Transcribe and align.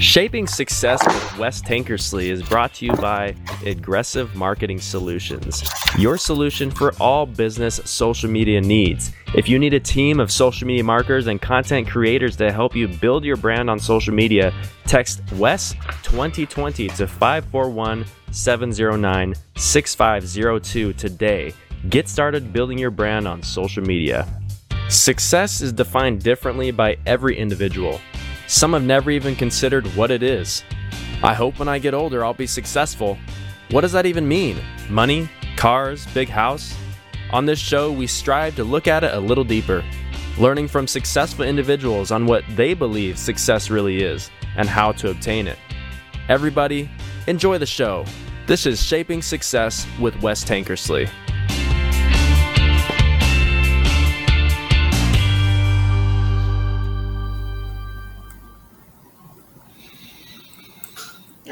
Shaping 0.00 0.46
Success 0.46 1.06
with 1.06 1.38
Wes 1.38 1.60
Tankersley 1.60 2.30
is 2.30 2.42
brought 2.42 2.72
to 2.76 2.86
you 2.86 2.92
by 2.94 3.36
Aggressive 3.66 4.34
Marketing 4.34 4.80
Solutions, 4.80 5.62
your 5.98 6.16
solution 6.16 6.70
for 6.70 6.94
all 6.98 7.26
business 7.26 7.82
social 7.84 8.30
media 8.30 8.62
needs. 8.62 9.12
If 9.34 9.46
you 9.46 9.58
need 9.58 9.74
a 9.74 9.78
team 9.78 10.18
of 10.18 10.32
social 10.32 10.66
media 10.66 10.82
marketers 10.84 11.26
and 11.26 11.38
content 11.38 11.86
creators 11.86 12.34
to 12.36 12.50
help 12.50 12.74
you 12.74 12.88
build 12.88 13.24
your 13.26 13.36
brand 13.36 13.68
on 13.68 13.78
social 13.78 14.14
media, 14.14 14.54
text 14.86 15.20
Wes 15.34 15.74
2020 16.02 16.88
to 16.88 17.06
541 17.06 18.06
709 18.30 19.34
6502 19.56 20.94
today. 20.94 21.52
Get 21.90 22.08
started 22.08 22.54
building 22.54 22.78
your 22.78 22.90
brand 22.90 23.28
on 23.28 23.42
social 23.42 23.84
media. 23.84 24.26
Success 24.88 25.60
is 25.60 25.74
defined 25.74 26.22
differently 26.22 26.70
by 26.70 26.96
every 27.04 27.36
individual. 27.36 28.00
Some 28.50 28.72
have 28.72 28.82
never 28.82 29.12
even 29.12 29.36
considered 29.36 29.86
what 29.94 30.10
it 30.10 30.24
is. 30.24 30.64
I 31.22 31.34
hope 31.34 31.60
when 31.60 31.68
I 31.68 31.78
get 31.78 31.94
older 31.94 32.24
I'll 32.24 32.34
be 32.34 32.48
successful. 32.48 33.16
What 33.70 33.82
does 33.82 33.92
that 33.92 34.06
even 34.06 34.26
mean? 34.26 34.60
Money? 34.88 35.30
Cars? 35.56 36.04
Big 36.08 36.28
house? 36.28 36.74
On 37.32 37.46
this 37.46 37.60
show, 37.60 37.92
we 37.92 38.08
strive 38.08 38.56
to 38.56 38.64
look 38.64 38.88
at 38.88 39.04
it 39.04 39.14
a 39.14 39.20
little 39.20 39.44
deeper, 39.44 39.84
learning 40.36 40.66
from 40.66 40.88
successful 40.88 41.44
individuals 41.44 42.10
on 42.10 42.26
what 42.26 42.42
they 42.56 42.74
believe 42.74 43.16
success 43.16 43.70
really 43.70 44.02
is 44.02 44.32
and 44.56 44.68
how 44.68 44.90
to 44.90 45.10
obtain 45.10 45.46
it. 45.46 45.58
Everybody, 46.28 46.90
enjoy 47.28 47.56
the 47.56 47.66
show. 47.66 48.04
This 48.48 48.66
is 48.66 48.82
Shaping 48.82 49.22
Success 49.22 49.86
with 50.00 50.20
Wes 50.22 50.44
Tankersley. 50.44 51.08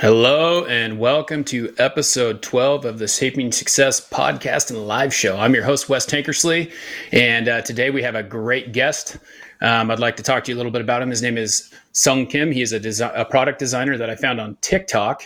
Hello 0.00 0.64
and 0.66 1.00
welcome 1.00 1.42
to 1.42 1.74
episode 1.76 2.40
12 2.40 2.84
of 2.84 3.00
the 3.00 3.08
Shaping 3.08 3.50
Success 3.50 4.00
podcast 4.00 4.70
and 4.70 4.86
live 4.86 5.12
show. 5.12 5.36
I'm 5.36 5.52
your 5.54 5.64
host, 5.64 5.88
Wes 5.88 6.06
Tankersley, 6.06 6.72
and 7.10 7.48
uh, 7.48 7.62
today 7.62 7.90
we 7.90 8.00
have 8.04 8.14
a 8.14 8.22
great 8.22 8.70
guest. 8.72 9.16
Um, 9.60 9.90
I'd 9.90 9.98
like 9.98 10.14
to 10.18 10.22
talk 10.22 10.44
to 10.44 10.52
you 10.52 10.54
a 10.54 10.58
little 10.58 10.70
bit 10.70 10.82
about 10.82 11.02
him. 11.02 11.10
His 11.10 11.20
name 11.20 11.36
is 11.36 11.74
Sung 11.90 12.28
Kim. 12.28 12.52
He 12.52 12.62
is 12.62 12.72
a, 12.72 12.78
desi- 12.78 13.10
a 13.12 13.24
product 13.24 13.58
designer 13.58 13.98
that 13.98 14.08
I 14.08 14.14
found 14.14 14.40
on 14.40 14.56
TikTok, 14.60 15.24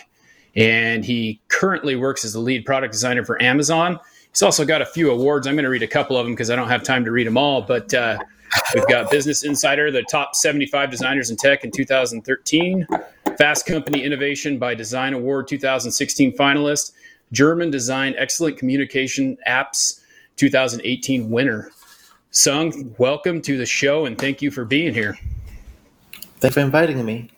and 0.55 1.05
he 1.05 1.39
currently 1.49 1.95
works 1.95 2.25
as 2.25 2.33
the 2.33 2.39
lead 2.39 2.65
product 2.65 2.93
designer 2.93 3.23
for 3.23 3.39
Amazon. 3.43 3.99
He's 4.31 4.41
also 4.41 4.65
got 4.65 4.81
a 4.81 4.87
few 4.87 5.11
awards. 5.11 5.45
I'm 5.45 5.53
going 5.53 5.65
to 5.65 5.69
read 5.69 5.83
a 5.83 5.87
couple 5.87 6.17
of 6.17 6.25
them 6.25 6.33
because 6.33 6.49
I 6.49 6.55
don't 6.55 6.69
have 6.69 6.81
time 6.81 7.05
to 7.05 7.11
read 7.11 7.27
them 7.27 7.37
all, 7.37 7.61
but 7.61 7.93
uh, 7.93 8.17
we've 8.73 8.87
got 8.87 9.11
Business 9.11 9.43
Insider, 9.43 9.91
the 9.91 10.01
top 10.09 10.35
75 10.35 10.89
designers 10.89 11.29
in 11.29 11.37
tech 11.37 11.63
in 11.63 11.69
2013. 11.69 12.87
Fast 13.37 13.65
Company 13.65 14.03
Innovation 14.03 14.59
by 14.59 14.75
Design 14.75 15.13
Award 15.13 15.47
2016 15.47 16.35
finalist, 16.37 16.91
German 17.31 17.71
Design 17.71 18.13
Excellent 18.17 18.57
Communication 18.57 19.37
Apps 19.47 20.01
2018 20.35 21.29
winner. 21.29 21.71
Sung, 22.31 22.93
welcome 22.97 23.41
to 23.41 23.57
the 23.57 23.65
show 23.65 24.05
and 24.05 24.17
thank 24.17 24.41
you 24.41 24.51
for 24.51 24.65
being 24.65 24.93
here. 24.93 25.17
Thanks 26.39 26.55
for 26.55 26.61
inviting 26.61 27.03
me. 27.05 27.31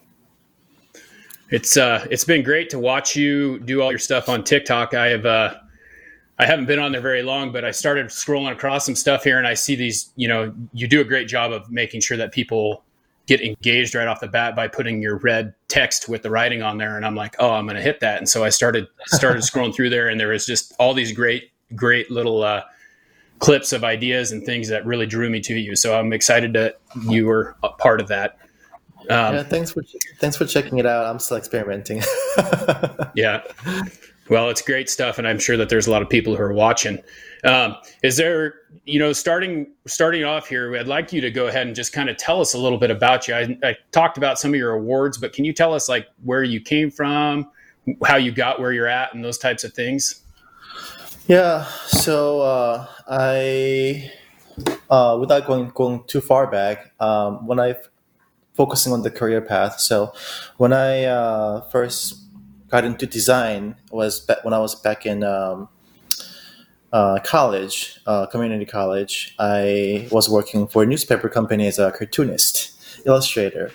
It's 1.50 1.78
uh, 1.78 2.06
it's 2.10 2.26
been 2.26 2.44
great 2.44 2.70
to 2.72 2.80
watch 2.80 3.16
you 3.16 3.60
do 3.60 3.82
all 3.82 3.92
your 3.92 4.00
stuff 4.00 4.28
on 4.30 4.44
TikTok. 4.44 4.94
I 4.94 5.08
have 5.08 5.26
uh, 5.26 5.56
I 6.40 6.46
haven't 6.46 6.66
been 6.66 6.80
on 6.80 6.92
there 6.92 7.02
very 7.02 7.22
long, 7.22 7.52
but 7.52 7.64
I 7.64 7.72
started 7.72 8.08
scrolling 8.08 8.52
across 8.52 8.86
some 8.86 8.96
stuff 8.96 9.24
here, 9.24 9.38
and 9.38 9.46
I 9.46 9.54
see 9.54 9.76
these. 9.76 10.12
You 10.16 10.28
know, 10.28 10.54
you 10.74 10.88
do 10.88 11.02
a 11.02 11.04
great 11.04 11.28
job 11.28 11.52
of 11.52 11.70
making 11.70 12.02
sure 12.02 12.18
that 12.18 12.32
people 12.32 12.85
get 13.26 13.42
engaged 13.42 13.96
right 13.96 14.08
off 14.08 14.20
the 14.20 14.28
bat 14.28 14.56
by 14.56 14.68
putting 14.68 15.02
your 15.02 15.18
red 15.18 15.54
text 15.68 16.08
with 16.08 16.22
the 16.22 16.30
writing 16.30 16.62
on 16.62 16.78
there. 16.78 16.96
And 16.96 17.06
i'm 17.06 17.16
like 17.16 17.36
oh 17.40 17.52
i'm 17.52 17.66
going 17.66 17.76
to 17.76 17.82
hit 17.82 18.00
that. 18.02 18.18
And 18.18 18.30
so 18.30 18.44
i 18.44 18.50
started 18.50 18.88
started 19.08 19.44
scrolling 19.44 19.74
through 19.74 19.90
there 19.90 20.08
and 20.08 20.20
there 20.20 20.30
was 20.30 20.46
just 20.46 20.74
all 20.80 20.94
these 20.94 21.12
great 21.12 21.52
great 21.76 22.12
little 22.12 22.44
uh, 22.44 22.64
clips 23.40 23.74
of 23.74 23.84
ideas 23.84 24.32
and 24.32 24.46
things 24.46 24.70
that 24.70 24.86
really 24.86 25.06
drew 25.06 25.30
me 25.30 25.40
to 25.42 25.56
you. 25.56 25.76
So 25.76 25.98
i'm 25.98 26.14
excited 26.14 26.54
that 26.54 26.80
you 27.08 27.26
were 27.26 27.56
a 27.64 27.70
part 27.70 28.00
of 28.02 28.08
that. 28.10 28.38
Um, 29.10 29.36
yeah 29.36 29.44
thanks 29.44 29.72
for 29.72 29.84
thanks 30.20 30.38
for 30.38 30.46
checking 30.46 30.78
it 30.78 30.86
out. 30.86 31.06
I'm 31.06 31.20
still 31.20 31.38
experimenting. 31.38 32.02
Yeah. 33.16 33.44
Well 34.30 34.50
it's 34.50 34.62
great 34.62 34.90
stuff 34.90 35.18
and 35.20 35.28
i'm 35.28 35.40
sure 35.40 35.56
that 35.56 35.70
there's 35.70 35.88
a 35.88 35.92
lot 35.92 36.02
of 36.02 36.10
people 36.10 36.36
who 36.36 36.42
are 36.42 36.54
watching 36.54 37.02
um, 37.46 37.76
is 38.04 38.18
there, 38.18 38.56
you 38.86 39.00
know, 39.00 39.14
starting 39.14 39.68
starting 39.88 40.24
off 40.24 40.48
here, 40.48 40.76
I'd 40.76 40.88
like 40.88 41.14
you 41.14 41.22
to 41.22 41.32
go 41.32 41.48
ahead 41.48 41.68
and 41.68 41.76
just 41.76 41.94
kind 41.94 42.10
of 42.10 42.18
tell 42.18 42.42
us 42.42 42.54
a 42.54 42.58
little 42.58 42.78
bit 42.78 42.92
about 42.92 43.28
you. 43.28 43.36
I, 43.36 43.58
I 43.64 43.78
talked 43.92 44.18
about 44.18 44.40
some 44.40 44.52
of 44.52 44.58
your 44.58 44.72
awards, 44.72 45.18
but 45.18 45.34
can 45.34 45.46
you 45.46 45.54
tell 45.54 45.74
us 45.74 45.88
like 45.88 46.08
where 46.24 46.44
you 46.44 46.60
came 46.60 46.92
from, 46.92 47.50
how 48.06 48.18
you 48.18 48.32
got 48.32 48.60
where 48.60 48.72
you're 48.72 48.88
at, 48.88 49.14
and 49.14 49.24
those 49.24 49.38
types 49.38 49.64
of 49.64 49.74
things? 49.74 50.24
Yeah. 51.28 51.66
So 51.88 52.42
uh, 52.42 52.88
I, 53.08 54.12
uh, 54.90 55.18
without 55.20 55.46
going 55.46 55.70
going 55.70 56.04
too 56.06 56.22
far 56.22 56.48
back, 56.48 56.94
um, 57.00 57.46
when 57.48 57.60
I 57.60 57.76
focusing 58.56 58.94
on 58.94 59.04
the 59.04 59.12
career 59.12 59.42
path. 59.42 59.80
So 59.80 60.14
when 60.58 60.74
I 60.74 61.04
uh, 61.04 61.62
first 61.70 62.22
got 62.70 62.86
into 62.86 63.06
design 63.06 63.76
was 63.92 64.28
when 64.44 64.54
I 64.54 64.60
was 64.60 64.76
back 64.76 65.06
in 65.06 65.24
um, 65.24 65.70
uh, 66.96 67.20
college, 67.20 68.00
uh, 68.08 68.26
community 68.28 68.66
college, 68.66 69.36
I 69.38 70.08
was 70.12 70.30
working 70.30 70.66
for 70.66 70.84
a 70.84 70.86
newspaper 70.86 71.28
company 71.28 71.68
as 71.68 71.78
a 71.78 71.92
cartoonist, 71.92 72.72
illustrator, 73.06 73.70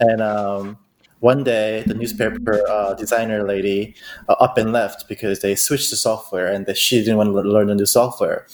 and 0.00 0.20
um, 0.20 0.76
one 1.20 1.44
day 1.44 1.84
the 1.86 1.94
newspaper 1.94 2.68
uh, 2.68 2.94
designer 2.94 3.46
lady 3.46 3.94
uh, 4.28 4.32
up 4.40 4.58
and 4.58 4.72
left 4.72 5.06
because 5.08 5.42
they 5.42 5.54
switched 5.54 5.90
the 5.90 5.96
software 5.96 6.48
and 6.52 6.66
she 6.76 6.98
didn't 6.98 7.18
want 7.18 7.28
to 7.28 7.40
learn 7.40 7.68
the 7.68 7.76
new 7.76 7.86
software. 7.86 8.44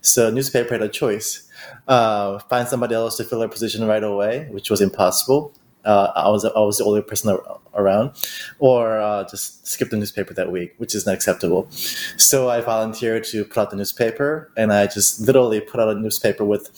So 0.00 0.30
newspaper 0.30 0.72
had 0.72 0.82
a 0.82 0.88
choice: 0.88 1.46
uh, 1.88 2.38
find 2.48 2.66
somebody 2.66 2.94
else 2.94 3.18
to 3.18 3.24
fill 3.24 3.42
her 3.42 3.48
position 3.48 3.86
right 3.86 4.02
away, 4.02 4.48
which 4.50 4.70
was 4.70 4.80
impossible 4.80 5.52
uh, 5.88 6.12
I 6.14 6.28
was 6.28 6.44
I 6.44 6.60
was 6.60 6.76
the 6.76 6.84
only 6.84 7.00
person 7.00 7.36
around, 7.74 8.10
or 8.58 9.00
uh, 9.00 9.24
just 9.24 9.66
skip 9.66 9.88
the 9.88 9.96
newspaper 9.96 10.34
that 10.34 10.52
week, 10.52 10.74
which 10.76 10.94
is 10.94 11.06
not 11.06 11.14
acceptable. 11.14 11.66
So 11.70 12.50
I 12.50 12.60
volunteered 12.60 13.24
to 13.32 13.44
put 13.46 13.58
out 13.58 13.70
the 13.70 13.76
newspaper, 13.76 14.52
and 14.54 14.70
I 14.70 14.86
just 14.86 15.20
literally 15.20 15.60
put 15.62 15.80
out 15.80 15.88
a 15.88 15.98
newspaper 15.98 16.44
with 16.44 16.68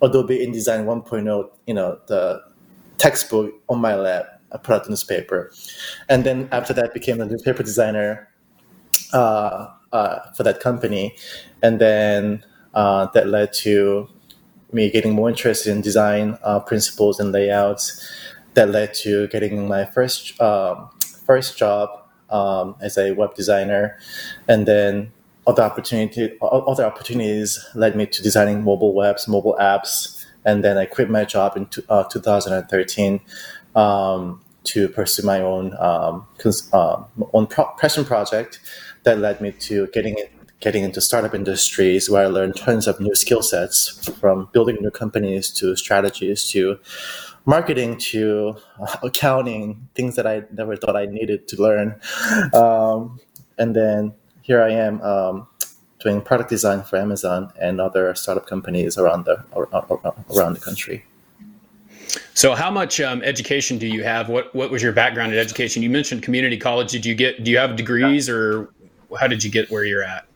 Adobe 0.00 0.38
InDesign 0.38 0.84
1.0, 0.84 1.50
you 1.66 1.74
know, 1.74 1.98
the 2.06 2.42
textbook 2.96 3.52
on 3.68 3.80
my 3.80 3.96
lap. 3.96 4.40
I 4.52 4.58
put 4.58 4.76
out 4.76 4.84
the 4.84 4.90
newspaper, 4.90 5.52
and 6.08 6.22
then 6.22 6.48
after 6.52 6.72
that, 6.74 6.94
became 6.94 7.18
the 7.18 7.26
newspaper 7.26 7.64
designer 7.64 8.28
uh, 9.12 9.66
uh 9.92 10.30
for 10.36 10.44
that 10.44 10.60
company, 10.60 11.16
and 11.60 11.80
then 11.80 12.44
uh, 12.74 13.06
that 13.14 13.26
led 13.26 13.52
to 13.64 14.08
me 14.72 14.88
getting 14.90 15.12
more 15.12 15.28
interested 15.28 15.72
in 15.72 15.80
design 15.80 16.38
uh, 16.44 16.60
principles 16.60 17.18
and 17.18 17.32
layouts 17.32 18.06
that 18.60 18.68
led 18.68 18.92
to 18.92 19.26
getting 19.28 19.66
my 19.66 19.86
first 19.86 20.38
um, 20.38 20.90
first 21.24 21.56
job 21.56 21.88
um, 22.28 22.76
as 22.82 22.98
a 22.98 23.12
web 23.12 23.34
designer, 23.34 23.96
and 24.48 24.66
then 24.66 25.10
other 25.46 25.62
opportunity 25.62 26.36
other 26.42 26.84
opportunities 26.84 27.58
led 27.74 27.96
me 27.96 28.04
to 28.04 28.22
designing 28.22 28.62
mobile 28.62 28.92
webs, 28.92 29.26
mobile 29.26 29.56
apps, 29.58 30.26
and 30.44 30.62
then 30.62 30.76
I 30.76 30.84
quit 30.84 31.08
my 31.08 31.24
job 31.24 31.56
in 31.56 31.70
uh, 31.88 32.04
2013 32.04 33.20
um, 33.74 34.42
to 34.64 34.88
pursue 34.90 35.22
my 35.22 35.40
own 35.40 35.74
um, 35.78 36.26
cons- 36.36 36.68
uh, 36.74 37.02
own 37.32 37.46
pro- 37.46 37.72
passion 37.78 38.04
project 38.04 38.60
that 39.04 39.18
led 39.18 39.40
me 39.40 39.52
to 39.52 39.86
getting 39.94 40.18
it 40.18 40.30
getting 40.60 40.84
into 40.84 41.00
startup 41.00 41.34
industries 41.34 42.10
where 42.10 42.24
I 42.24 42.26
learned 42.26 42.56
tons 42.56 42.86
of 42.86 43.00
new 43.00 43.14
skill 43.14 43.42
sets 43.42 44.10
from 44.20 44.50
building 44.52 44.76
new 44.82 44.90
companies 44.90 45.50
to 45.52 45.74
strategies 45.74 46.46
to 46.50 46.78
marketing 47.46 47.96
to 47.98 48.56
uh, 48.80 48.96
accounting, 49.02 49.88
things 49.94 50.16
that 50.16 50.26
I 50.26 50.44
never 50.52 50.76
thought 50.76 50.96
I 50.96 51.06
needed 51.06 51.48
to 51.48 51.62
learn. 51.62 52.00
Um, 52.54 53.20
and 53.58 53.74
then 53.74 54.14
here 54.42 54.62
I 54.62 54.70
am 54.70 55.00
um, 55.02 55.46
doing 56.00 56.20
product 56.22 56.50
design 56.50 56.82
for 56.82 56.96
Amazon 56.96 57.52
and 57.60 57.80
other 57.80 58.14
startup 58.14 58.46
companies 58.46 58.98
around 58.98 59.24
the 59.26 59.44
around 59.54 60.54
the 60.54 60.60
country. 60.60 61.04
So, 62.34 62.54
how 62.54 62.70
much 62.70 63.00
um, 63.00 63.22
education 63.22 63.78
do 63.78 63.86
you 63.86 64.02
have? 64.02 64.28
What 64.28 64.54
What 64.54 64.70
was 64.70 64.82
your 64.82 64.92
background 64.92 65.32
in 65.32 65.38
education? 65.38 65.82
You 65.82 65.90
mentioned 65.90 66.22
community 66.22 66.56
college. 66.56 66.90
Did 66.90 67.04
you 67.06 67.14
get? 67.14 67.44
Do 67.44 67.50
you 67.50 67.58
have 67.58 67.76
degrees, 67.76 68.28
or 68.28 68.72
how 69.18 69.26
did 69.26 69.44
you 69.44 69.50
get 69.50 69.70
where 69.70 69.84
you're 69.84 70.02
at? 70.02 70.26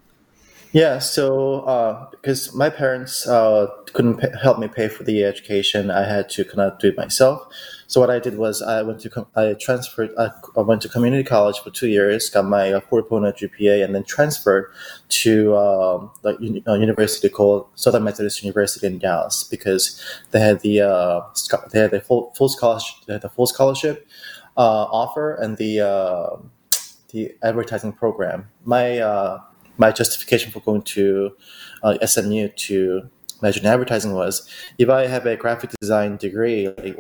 Yeah, 0.75 0.99
so 0.99 1.61
uh, 1.61 2.11
because 2.11 2.53
my 2.53 2.69
parents 2.69 3.29
uh, 3.29 3.69
couldn't 3.93 4.17
pay, 4.17 4.33
help 4.43 4.59
me 4.59 4.67
pay 4.67 4.89
for 4.89 5.05
the 5.05 5.23
education, 5.23 5.89
I 5.89 6.03
had 6.03 6.29
to 6.31 6.45
kind 6.45 6.63
of 6.63 6.81
do 6.81 6.89
it 6.89 6.97
myself. 6.97 7.47
So 7.87 8.01
what 8.01 8.11
I 8.11 8.19
did 8.19 8.37
was 8.39 8.61
I 8.61 8.83
went 8.83 8.99
to 9.03 9.27
I 9.37 9.55
transferred 9.55 10.11
I, 10.19 10.31
I 10.57 10.63
went 10.63 10.83
to 10.83 10.89
community 10.89 11.23
college 11.23 11.61
for 11.61 11.71
two 11.71 11.87
years, 11.87 12.29
got 12.29 12.47
my 12.47 12.71
4.0 12.71 13.09
GPA, 13.39 13.85
and 13.85 13.95
then 13.95 14.03
transferred 14.03 14.73
to 15.11 15.57
um, 15.57 16.11
the 16.23 16.63
uh, 16.67 16.75
university 16.75 17.29
called 17.29 17.69
Southern 17.77 18.03
Methodist 18.03 18.43
University 18.43 18.89
in 18.89 18.99
Dallas 18.99 19.45
because 19.45 20.03
they 20.33 20.41
had 20.41 20.59
the 20.63 20.81
uh, 20.81 21.21
they 21.71 21.83
had 21.83 21.93
the 21.93 22.01
full 22.01 22.33
full 22.35 22.49
scholarship 22.49 22.97
they 23.07 23.13
had 23.13 23.23
the 23.23 23.29
full 23.29 23.47
scholarship 23.47 24.09
uh, 24.57 24.87
offer 24.91 25.37
and 25.37 25.57
the 25.57 25.83
uh, 25.83 26.37
the 27.11 27.33
advertising 27.45 27.93
program. 27.93 28.49
My 28.65 28.99
uh, 28.99 29.39
my 29.77 29.91
justification 29.91 30.51
for 30.53 30.61
going 30.61 30.83
to 30.83 31.37
uh, 31.83 32.07
SMU 32.07 32.49
to 32.49 33.11
major 33.43 33.61
in 33.61 33.67
advertising 33.67 34.15
was 34.15 34.49
if 34.79 34.89
I 34.89 35.07
have 35.07 35.27
a 35.27 35.37
graphic 35.37 35.71
design 35.81 36.17
degree, 36.17 36.69
like, 36.69 36.97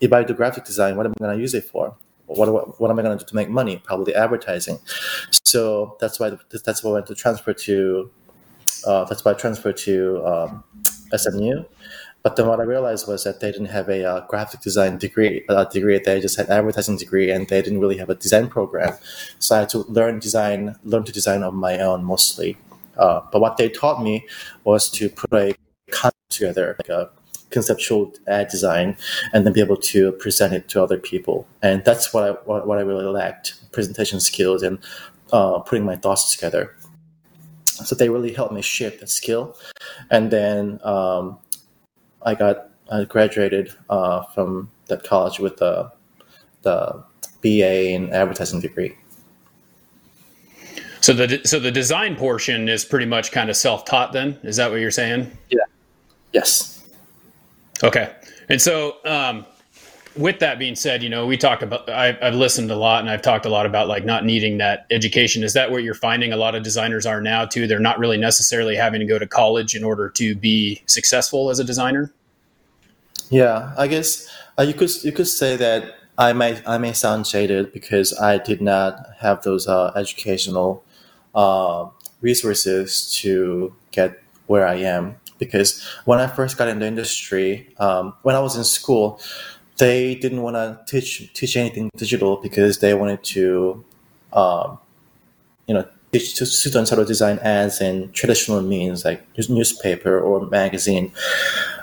if 0.00 0.12
I 0.12 0.24
do 0.24 0.34
graphic 0.34 0.64
design, 0.64 0.96
what 0.96 1.06
am 1.06 1.12
I 1.20 1.24
going 1.24 1.36
to 1.36 1.40
use 1.40 1.54
it 1.54 1.64
for? 1.64 1.96
What, 2.26 2.80
what 2.80 2.90
am 2.90 2.98
I 2.98 3.02
going 3.02 3.16
to 3.16 3.24
do 3.24 3.28
to 3.28 3.36
make 3.36 3.48
money? 3.48 3.80
Probably 3.84 4.14
advertising. 4.14 4.78
So 5.44 5.96
that's 6.00 6.18
why 6.18 6.32
that's 6.64 6.82
why 6.82 6.90
I 6.90 6.94
went 6.94 7.06
to 7.06 7.14
transfer 7.14 7.52
to. 7.52 8.10
Uh, 8.86 9.04
that's 9.04 9.24
why 9.24 9.32
I 9.32 9.34
transferred 9.34 9.76
to 9.78 10.24
um, 10.26 10.64
SMU. 11.14 11.64
But 12.22 12.36
then 12.36 12.46
what 12.46 12.60
I 12.60 12.64
realized 12.64 13.08
was 13.08 13.24
that 13.24 13.40
they 13.40 13.50
didn't 13.50 13.66
have 13.66 13.88
a 13.88 14.04
uh, 14.04 14.26
graphic 14.26 14.60
design 14.60 14.96
degree. 14.98 15.44
Uh, 15.48 15.64
degree 15.64 15.98
they 15.98 16.20
just 16.20 16.36
had 16.36 16.48
advertising 16.50 16.96
degree, 16.96 17.30
and 17.30 17.48
they 17.48 17.60
didn't 17.62 17.80
really 17.80 17.98
have 17.98 18.10
a 18.10 18.14
design 18.14 18.48
program. 18.48 18.94
So 19.38 19.56
I 19.56 19.60
had 19.60 19.68
to 19.70 19.78
learn 19.88 20.20
design, 20.20 20.76
learn 20.84 21.04
to 21.04 21.12
design 21.12 21.42
on 21.42 21.56
my 21.56 21.78
own 21.78 22.04
mostly. 22.04 22.56
Uh, 22.96 23.20
but 23.32 23.40
what 23.40 23.56
they 23.56 23.68
taught 23.68 24.02
me 24.02 24.26
was 24.64 24.88
to 24.90 25.08
put 25.08 25.32
a 25.32 25.54
concept 25.90 26.30
together, 26.30 26.76
like 26.78 26.88
a 26.88 27.10
conceptual 27.50 28.12
ad 28.28 28.48
design, 28.48 28.96
and 29.32 29.44
then 29.44 29.52
be 29.52 29.60
able 29.60 29.76
to 29.76 30.12
present 30.12 30.52
it 30.52 30.68
to 30.68 30.82
other 30.82 30.98
people. 30.98 31.46
And 31.62 31.84
that's 31.84 32.14
what 32.14 32.24
I 32.24 32.30
what, 32.44 32.66
what 32.66 32.78
I 32.78 32.82
really 32.82 33.04
lacked: 33.04 33.54
presentation 33.72 34.20
skills 34.20 34.62
and 34.62 34.78
uh, 35.32 35.58
putting 35.60 35.84
my 35.84 35.96
thoughts 35.96 36.34
together. 36.34 36.74
So 37.64 37.94
they 37.96 38.08
really 38.10 38.32
helped 38.32 38.52
me 38.52 38.62
shape 38.62 39.00
that 39.00 39.08
skill. 39.08 39.56
And 40.10 40.30
then 40.30 40.78
um, 40.84 41.38
I 42.24 42.34
got 42.34 42.68
I 42.90 43.04
graduated 43.04 43.72
uh, 43.88 44.22
from 44.34 44.70
that 44.86 45.04
college 45.04 45.38
with 45.38 45.56
the 45.56 45.90
the 46.62 47.02
BA 47.40 47.90
in 47.90 48.12
advertising 48.12 48.60
degree. 48.60 48.96
So 51.00 51.12
the 51.12 51.40
so 51.44 51.58
the 51.58 51.72
design 51.72 52.16
portion 52.16 52.68
is 52.68 52.84
pretty 52.84 53.06
much 53.06 53.32
kind 53.32 53.50
of 53.50 53.56
self 53.56 53.84
taught. 53.84 54.12
Then 54.12 54.38
is 54.42 54.56
that 54.56 54.70
what 54.70 54.80
you're 54.80 54.90
saying? 54.90 55.30
Yeah. 55.50 55.64
Yes. 56.32 56.88
Okay. 57.82 58.14
And 58.48 58.60
so 58.60 58.96
um, 59.04 59.44
with 60.16 60.38
that 60.40 60.58
being 60.58 60.74
said, 60.74 61.02
you 61.02 61.08
know, 61.08 61.26
we 61.26 61.36
talk 61.36 61.62
about, 61.62 61.88
I've, 61.88 62.16
I've, 62.22 62.34
listened 62.34 62.70
a 62.70 62.76
lot 62.76 63.00
and 63.00 63.10
I've 63.10 63.22
talked 63.22 63.46
a 63.46 63.48
lot 63.48 63.66
about 63.66 63.88
like 63.88 64.04
not 64.04 64.24
needing 64.24 64.58
that 64.58 64.86
education. 64.90 65.42
Is 65.42 65.54
that 65.54 65.70
what 65.70 65.82
you're 65.82 65.94
finding 65.94 66.32
a 66.32 66.36
lot 66.36 66.54
of 66.54 66.62
designers 66.62 67.06
are 67.06 67.20
now 67.20 67.44
too? 67.44 67.66
They're 67.66 67.78
not 67.78 67.98
really 67.98 68.18
necessarily 68.18 68.76
having 68.76 69.00
to 69.00 69.06
go 69.06 69.18
to 69.18 69.26
college 69.26 69.74
in 69.74 69.84
order 69.84 70.08
to 70.10 70.34
be 70.34 70.82
successful 70.86 71.50
as 71.50 71.58
a 71.58 71.64
designer. 71.64 72.12
Yeah, 73.30 73.72
I 73.78 73.86
guess 73.86 74.28
uh, 74.58 74.62
you 74.62 74.74
could, 74.74 74.90
you 75.02 75.12
could 75.12 75.28
say 75.28 75.56
that 75.56 75.94
I 76.18 76.32
may, 76.32 76.60
I 76.66 76.78
may 76.78 76.92
sound 76.92 77.24
jaded 77.24 77.72
because 77.72 78.18
I 78.18 78.38
did 78.38 78.60
not 78.60 78.98
have 79.20 79.42
those 79.42 79.66
uh, 79.66 79.92
educational 79.96 80.84
uh, 81.34 81.88
resources 82.20 83.10
to 83.22 83.74
get 83.90 84.22
where 84.46 84.66
I 84.66 84.76
am. 84.76 85.16
Because 85.38 85.82
when 86.04 86.20
I 86.20 86.26
first 86.26 86.56
got 86.56 86.68
in 86.68 86.78
the 86.78 86.86
industry, 86.86 87.74
um, 87.78 88.14
when 88.22 88.36
I 88.36 88.40
was 88.40 88.56
in 88.56 88.62
school, 88.62 89.20
they 89.78 90.14
didn't 90.14 90.42
want 90.42 90.56
to 90.56 90.80
teach 90.86 91.32
teach 91.34 91.56
anything 91.56 91.90
digital 91.96 92.36
because 92.36 92.78
they 92.78 92.94
wanted 92.94 93.22
to, 93.24 93.84
um, 94.32 94.78
you 95.66 95.74
know, 95.74 95.86
teach 96.12 96.34
students 96.34 96.90
how 96.90 96.96
to 96.96 97.04
design 97.04 97.38
ads 97.38 97.80
in 97.80 98.12
traditional 98.12 98.60
means 98.60 99.04
like 99.04 99.26
newspaper 99.48 100.20
or 100.20 100.46
magazine. 100.46 101.12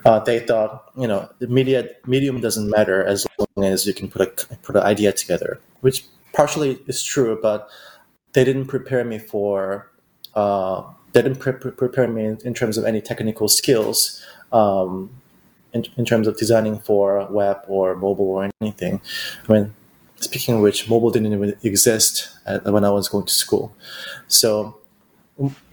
Uh, 0.05 0.19
they 0.19 0.39
thought, 0.39 0.91
you 0.97 1.07
know, 1.07 1.27
the 1.39 1.47
media 1.47 1.89
medium 2.05 2.39
doesn't 2.39 2.69
matter 2.69 3.03
as 3.03 3.25
long 3.39 3.65
as 3.65 3.85
you 3.85 3.93
can 3.93 4.07
put 4.09 4.21
a 4.21 4.55
put 4.57 4.75
an 4.75 4.83
idea 4.83 5.11
together, 5.11 5.59
which 5.81 6.05
partially 6.33 6.79
is 6.87 7.03
true, 7.03 7.37
but 7.41 7.69
they 8.33 8.43
didn't 8.43 8.67
prepare 8.67 9.03
me 9.03 9.19
for. 9.19 9.89
Uh, 10.35 10.83
they 11.11 11.23
didn't 11.23 11.39
pre- 11.39 11.53
prepare 11.53 12.07
me 12.07 12.23
in, 12.23 12.37
in, 12.45 12.53
terms 12.53 12.77
of 12.77 12.85
any 12.85 13.01
technical 13.01 13.47
skills. 13.47 14.23
Um, 14.51 15.09
in, 15.73 15.85
in 15.97 16.05
terms 16.05 16.27
of 16.27 16.37
designing 16.37 16.79
for 16.79 17.27
web 17.29 17.57
or 17.67 17.95
mobile 17.95 18.29
or 18.29 18.49
anything. 18.61 19.01
I 19.47 19.53
mean, 19.53 19.73
speaking 20.19 20.55
of 20.55 20.61
which, 20.61 20.89
mobile 20.89 21.11
didn't 21.11 21.33
even 21.33 21.55
exist 21.63 22.29
when 22.63 22.83
I 22.83 22.89
was 22.89 23.07
going 23.07 23.25
to 23.25 23.33
school. 23.33 23.73
So 24.27 24.77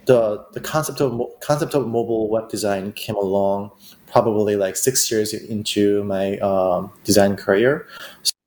the 0.06 0.46
the 0.52 0.60
concept 0.60 1.00
of 1.00 1.20
concept 1.40 1.74
of 1.74 1.86
mobile 1.86 2.28
web 2.28 2.48
design 2.48 2.92
came 2.92 3.16
along 3.16 3.72
probably 4.06 4.56
like 4.56 4.76
six 4.76 5.10
years 5.10 5.34
into 5.34 6.04
my 6.04 6.38
um, 6.38 6.92
design 7.04 7.36
career. 7.36 7.86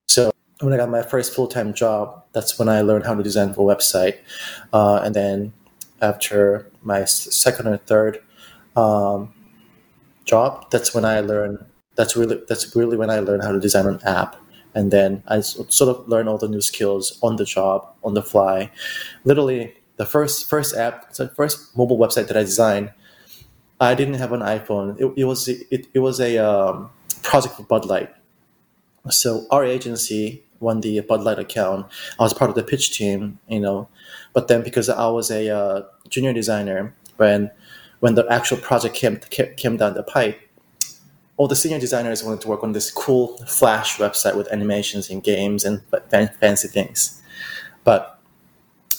So 0.07 0.31
when 0.61 0.73
I 0.73 0.77
got 0.77 0.89
my 0.89 1.03
first 1.03 1.35
full 1.35 1.47
time 1.47 1.73
job, 1.73 2.23
that's 2.31 2.57
when 2.57 2.69
I 2.69 2.81
learned 2.81 3.05
how 3.05 3.13
to 3.13 3.23
design 3.23 3.53
for 3.53 3.69
a 3.69 3.75
website, 3.75 4.17
uh, 4.71 5.01
and 5.03 5.13
then 5.13 5.53
after 6.01 6.71
my 6.81 7.03
second 7.03 7.67
or 7.67 7.77
third 7.77 8.19
um, 8.77 9.33
job, 10.29 10.69
that's 10.71 10.93
when 10.93 11.05
I 11.05 11.19
learned. 11.21 11.57
That's 11.95 12.15
really 12.15 12.39
that's 12.47 12.75
really 12.75 12.97
when 12.97 13.09
I 13.09 13.19
learned 13.19 13.43
how 13.43 13.51
to 13.51 13.59
design 13.59 13.87
an 13.87 13.99
app, 14.05 14.35
and 14.73 14.91
then 14.91 15.23
I 15.27 15.41
sort 15.41 15.89
of 15.89 16.07
learned 16.07 16.29
all 16.29 16.37
the 16.37 16.47
new 16.47 16.61
skills 16.61 17.19
on 17.21 17.35
the 17.35 17.45
job, 17.45 17.87
on 18.03 18.13
the 18.13 18.23
fly. 18.23 18.71
Literally, 19.25 19.73
the 19.97 20.05
first 20.05 20.49
first 20.49 20.75
app, 20.75 21.13
the 21.13 21.27
first 21.29 21.75
mobile 21.75 21.97
website 21.97 22.27
that 22.27 22.37
I 22.37 22.43
designed, 22.43 22.91
I 23.81 23.95
didn't 23.95 24.15
have 24.15 24.31
an 24.31 24.41
iPhone. 24.41 24.95
It, 24.99 25.11
it 25.17 25.25
was 25.25 25.47
it, 25.47 25.87
it 25.93 25.99
was 25.99 26.19
a 26.19 26.37
um, 26.37 26.89
project 27.21 27.55
for 27.55 27.63
Bud 27.63 27.85
Light. 27.85 28.09
So 29.09 29.45
our 29.51 29.65
agency 29.65 30.43
won 30.59 30.81
the 30.81 30.99
Bud 31.01 31.21
Light 31.23 31.39
account. 31.39 31.87
I 32.19 32.23
was 32.23 32.33
part 32.33 32.49
of 32.49 32.55
the 32.55 32.63
pitch 32.63 32.95
team, 32.95 33.39
you 33.47 33.59
know, 33.59 33.87
but 34.33 34.47
then 34.47 34.61
because 34.61 34.89
I 34.89 35.07
was 35.07 35.31
a 35.31 35.49
uh, 35.49 35.83
junior 36.09 36.33
designer, 36.33 36.93
when 37.17 37.51
when 37.99 38.15
the 38.15 38.25
actual 38.29 38.57
project 38.57 38.95
came 38.95 39.17
came 39.57 39.77
down 39.77 39.93
the 39.93 40.03
pipe, 40.03 40.39
all 41.37 41.47
the 41.47 41.55
senior 41.55 41.79
designers 41.79 42.23
wanted 42.23 42.41
to 42.41 42.47
work 42.47 42.63
on 42.63 42.73
this 42.73 42.91
cool 42.91 43.37
Flash 43.47 43.97
website 43.97 44.35
with 44.35 44.51
animations 44.51 45.09
and 45.09 45.23
games 45.23 45.65
and 45.65 45.81
fancy 46.39 46.67
things, 46.67 47.21
but 47.83 48.19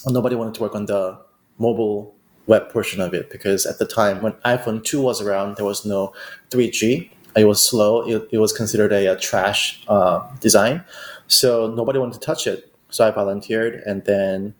nobody 0.07 0.35
wanted 0.35 0.55
to 0.55 0.61
work 0.61 0.75
on 0.75 0.85
the 0.85 1.17
mobile 1.57 2.15
web 2.47 2.69
portion 2.69 2.99
of 2.99 3.13
it 3.13 3.29
because 3.29 3.65
at 3.65 3.77
the 3.77 3.85
time 3.85 4.21
when 4.21 4.33
iPhone 4.43 4.83
2 4.83 5.01
was 5.01 5.21
around, 5.21 5.55
there 5.57 5.65
was 5.65 5.85
no 5.85 6.13
3G. 6.49 7.09
It 7.37 7.45
was 7.45 7.63
slow. 7.63 8.01
It, 8.07 8.27
it 8.31 8.39
was 8.39 8.51
considered 8.51 8.91
a, 8.91 9.13
a 9.13 9.15
trash 9.15 9.81
uh, 9.87 10.27
design, 10.39 10.83
so 11.27 11.71
nobody 11.73 11.97
wanted 11.97 12.15
to 12.15 12.19
touch 12.19 12.45
it. 12.45 12.73
So 12.89 13.07
I 13.07 13.11
volunteered, 13.11 13.83
and 13.85 14.03
then 14.03 14.53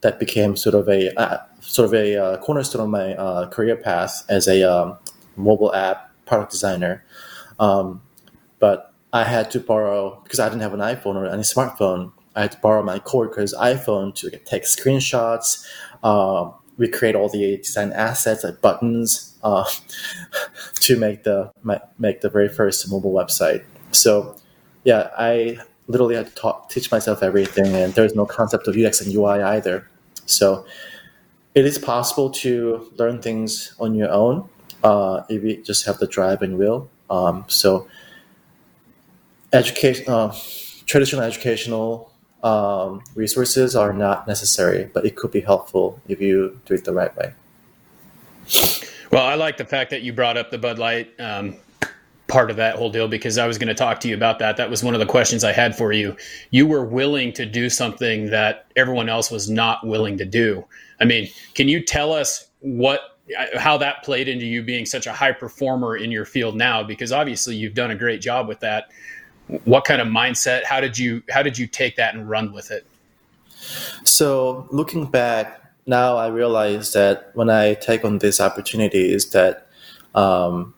that 0.00 0.18
became 0.18 0.56
sort 0.56 0.74
of 0.74 0.88
a 0.88 1.12
uh, 1.18 1.38
sort 1.60 1.86
of 1.86 1.94
a 1.94 2.16
uh, 2.16 2.36
cornerstone 2.38 2.82
of 2.82 2.88
my 2.88 3.14
uh, 3.14 3.48
career 3.48 3.76
path 3.76 4.24
as 4.28 4.46
a 4.46 4.62
um, 4.62 4.96
mobile 5.36 5.74
app 5.74 6.12
product 6.26 6.52
designer. 6.52 7.04
Um, 7.58 8.02
but 8.58 8.92
I 9.12 9.24
had 9.24 9.50
to 9.52 9.60
borrow 9.60 10.20
because 10.22 10.38
I 10.38 10.48
didn't 10.48 10.62
have 10.62 10.74
an 10.74 10.80
iPhone 10.80 11.16
or 11.16 11.26
any 11.26 11.42
smartphone. 11.42 12.12
I 12.36 12.42
had 12.42 12.52
to 12.52 12.58
borrow 12.58 12.82
my 12.82 12.98
coworker's 12.98 13.54
iPhone 13.54 14.14
to 14.16 14.30
take 14.30 14.62
screenshots, 14.62 15.66
uh, 16.04 16.50
recreate 16.76 17.16
all 17.16 17.28
the 17.28 17.56
design 17.56 17.92
assets 17.92 18.44
like 18.44 18.60
buttons 18.60 19.36
uh, 19.42 19.64
to 20.74 20.96
make 20.96 21.24
the 21.24 21.50
make 21.98 22.20
the 22.20 22.30
very 22.30 22.48
first 22.48 22.88
mobile 22.90 23.12
website. 23.12 23.64
So, 23.90 24.36
yeah, 24.84 25.10
I 25.18 25.58
literally 25.88 26.14
to 26.14 26.24
talk, 26.30 26.70
teach 26.70 26.90
myself 26.92 27.22
everything, 27.22 27.74
and 27.74 27.94
there's 27.94 28.14
no 28.14 28.26
concept 28.26 28.68
of 28.68 28.76
UX 28.76 29.00
and 29.00 29.12
UI 29.12 29.42
either. 29.42 29.88
So 30.26 30.64
it 31.54 31.64
is 31.64 31.78
possible 31.78 32.30
to 32.30 32.92
learn 32.96 33.20
things 33.20 33.74
on 33.80 33.94
your 33.94 34.10
own 34.10 34.48
uh, 34.84 35.22
if 35.28 35.42
you 35.42 35.62
just 35.62 35.86
have 35.86 35.98
the 35.98 36.06
drive 36.06 36.42
and 36.42 36.58
will. 36.58 36.88
Um, 37.10 37.44
so 37.48 37.88
education, 39.52 40.08
uh, 40.08 40.34
traditional 40.86 41.22
educational 41.22 42.12
um, 42.42 43.02
resources 43.14 43.74
are 43.74 43.92
not 43.92 44.28
necessary, 44.28 44.90
but 44.92 45.04
it 45.04 45.16
could 45.16 45.32
be 45.32 45.40
helpful 45.40 46.00
if 46.06 46.20
you 46.20 46.60
do 46.66 46.74
it 46.74 46.84
the 46.84 46.92
right 46.92 47.16
way. 47.16 47.32
Well, 49.10 49.24
I 49.24 49.34
like 49.34 49.56
the 49.56 49.64
fact 49.64 49.90
that 49.90 50.02
you 50.02 50.12
brought 50.12 50.36
up 50.36 50.50
the 50.50 50.58
Bud 50.58 50.78
Light 50.78 51.12
um, 51.18 51.56
part 52.28 52.50
of 52.50 52.56
that 52.56 52.76
whole 52.76 52.90
deal 52.90 53.08
because 53.08 53.38
I 53.38 53.46
was 53.46 53.58
going 53.58 53.68
to 53.68 53.74
talk 53.74 54.00
to 54.00 54.08
you 54.08 54.14
about 54.14 54.38
that. 54.38 54.58
That 54.58 54.70
was 54.70 54.84
one 54.84 54.94
of 54.94 55.00
the 55.00 55.06
questions 55.06 55.44
I 55.44 55.52
had 55.52 55.76
for 55.76 55.92
you. 55.92 56.16
You 56.50 56.66
were 56.66 56.84
willing 56.84 57.32
to 57.34 57.46
do 57.46 57.68
something 57.70 58.30
that 58.30 58.66
everyone 58.76 59.08
else 59.08 59.30
was 59.30 59.50
not 59.50 59.86
willing 59.86 60.18
to 60.18 60.24
do. 60.24 60.64
I 61.00 61.04
mean, 61.04 61.28
can 61.54 61.68
you 61.68 61.82
tell 61.82 62.12
us 62.12 62.48
what 62.60 63.18
how 63.56 63.76
that 63.78 64.02
played 64.04 64.28
into 64.28 64.46
you 64.46 64.62
being 64.62 64.86
such 64.86 65.06
a 65.06 65.12
high 65.12 65.32
performer 65.32 65.96
in 65.96 66.10
your 66.10 66.24
field 66.24 66.56
now 66.56 66.82
because 66.82 67.12
obviously 67.12 67.54
you've 67.56 67.74
done 67.74 67.90
a 67.90 67.94
great 67.94 68.20
job 68.20 68.48
with 68.48 68.60
that. 68.60 68.90
What 69.64 69.84
kind 69.84 70.00
of 70.00 70.08
mindset, 70.08 70.64
how 70.64 70.80
did 70.80 70.96
you 70.96 71.22
how 71.30 71.42
did 71.42 71.58
you 71.58 71.66
take 71.66 71.96
that 71.96 72.14
and 72.14 72.28
run 72.28 72.52
with 72.52 72.70
it? 72.70 72.86
So, 74.04 74.66
looking 74.70 75.06
back, 75.06 75.60
now 75.86 76.16
I 76.16 76.28
realize 76.28 76.92
that 76.92 77.30
when 77.34 77.50
I 77.50 77.74
take 77.74 78.04
on 78.04 78.18
these 78.18 78.40
opportunities 78.40 79.30
that 79.30 79.66
um, 80.14 80.74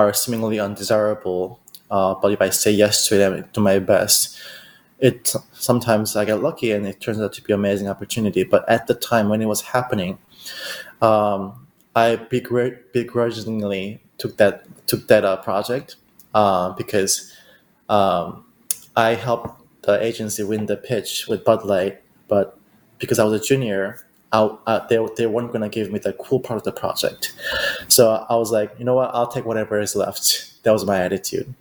are 0.00 0.14
seemingly 0.14 0.58
undesirable, 0.58 1.60
uh, 1.90 2.14
but 2.14 2.32
if 2.32 2.40
I 2.40 2.50
say 2.50 2.70
yes 2.70 3.06
to 3.08 3.16
them 3.16 3.48
to 3.52 3.60
my 3.60 3.78
best, 3.78 4.38
it 4.98 5.34
sometimes 5.52 6.16
I 6.16 6.24
get 6.24 6.42
lucky 6.42 6.72
and 6.72 6.86
it 6.86 7.00
turns 7.00 7.20
out 7.20 7.32
to 7.34 7.42
be 7.42 7.52
an 7.52 7.60
amazing 7.60 7.88
opportunity. 7.88 8.44
But 8.44 8.68
at 8.68 8.86
the 8.86 8.94
time 8.94 9.28
when 9.28 9.40
it 9.40 9.46
was 9.46 9.62
happening, 9.62 10.18
um, 11.00 11.66
I 11.94 12.16
begrudgingly 12.16 14.00
took 14.18 14.36
that 14.36 14.64
took 14.86 15.08
that 15.08 15.24
uh, 15.24 15.36
project 15.38 15.96
uh, 16.34 16.70
because 16.70 17.32
um, 17.88 18.44
I 18.96 19.14
helped 19.14 19.60
the 19.82 20.02
agency 20.02 20.42
win 20.42 20.66
the 20.66 20.76
pitch 20.76 21.26
with 21.28 21.44
Bud 21.44 21.64
Light, 21.64 22.02
but 22.28 22.58
because 22.98 23.18
I 23.18 23.24
was 23.24 23.40
a 23.40 23.44
junior, 23.44 24.06
I, 24.32 24.38
uh, 24.66 24.86
they, 24.86 25.04
they 25.16 25.26
weren't 25.26 25.48
going 25.48 25.62
to 25.62 25.68
give 25.68 25.90
me 25.90 25.98
the 25.98 26.12
cool 26.14 26.40
part 26.40 26.56
of 26.56 26.64
the 26.64 26.72
project. 26.72 27.32
So 27.88 28.24
I 28.28 28.36
was 28.36 28.52
like, 28.52 28.72
you 28.78 28.84
know 28.84 28.94
what, 28.94 29.10
I'll 29.12 29.26
take 29.26 29.44
whatever 29.44 29.80
is 29.80 29.96
left. 29.96 30.62
That 30.62 30.72
was 30.72 30.84
my 30.84 31.00
attitude. 31.00 31.52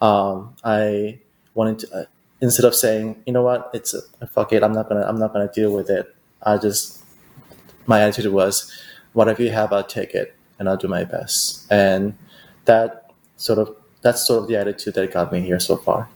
Um, 0.00 0.54
I 0.64 1.18
wanted 1.54 1.80
to, 1.80 1.94
uh, 1.94 2.04
instead 2.40 2.64
of 2.64 2.74
saying, 2.74 3.22
you 3.26 3.32
know 3.32 3.42
what, 3.42 3.70
it's 3.74 3.94
uh, 3.94 4.26
fuck 4.26 4.52
it, 4.52 4.62
I'm 4.62 4.72
not 4.72 4.88
gonna, 4.88 5.04
I'm 5.06 5.18
not 5.18 5.32
gonna 5.32 5.50
deal 5.52 5.74
with 5.74 5.90
it. 5.90 6.14
I 6.42 6.56
just, 6.56 7.04
my 7.86 8.00
attitude 8.00 8.32
was, 8.32 8.72
whatever 9.12 9.42
you 9.42 9.50
have, 9.50 9.72
I'll 9.72 9.84
take 9.84 10.14
it 10.14 10.34
and 10.58 10.68
I'll 10.68 10.76
do 10.76 10.88
my 10.88 11.04
best. 11.04 11.66
And 11.70 12.16
that 12.64 13.12
sort 13.36 13.58
of, 13.58 13.76
that's 14.02 14.26
sort 14.26 14.42
of 14.42 14.48
the 14.48 14.56
attitude 14.56 14.94
that 14.94 15.12
got 15.12 15.32
me 15.32 15.40
here 15.40 15.58
so 15.58 15.76
far. 15.76 16.08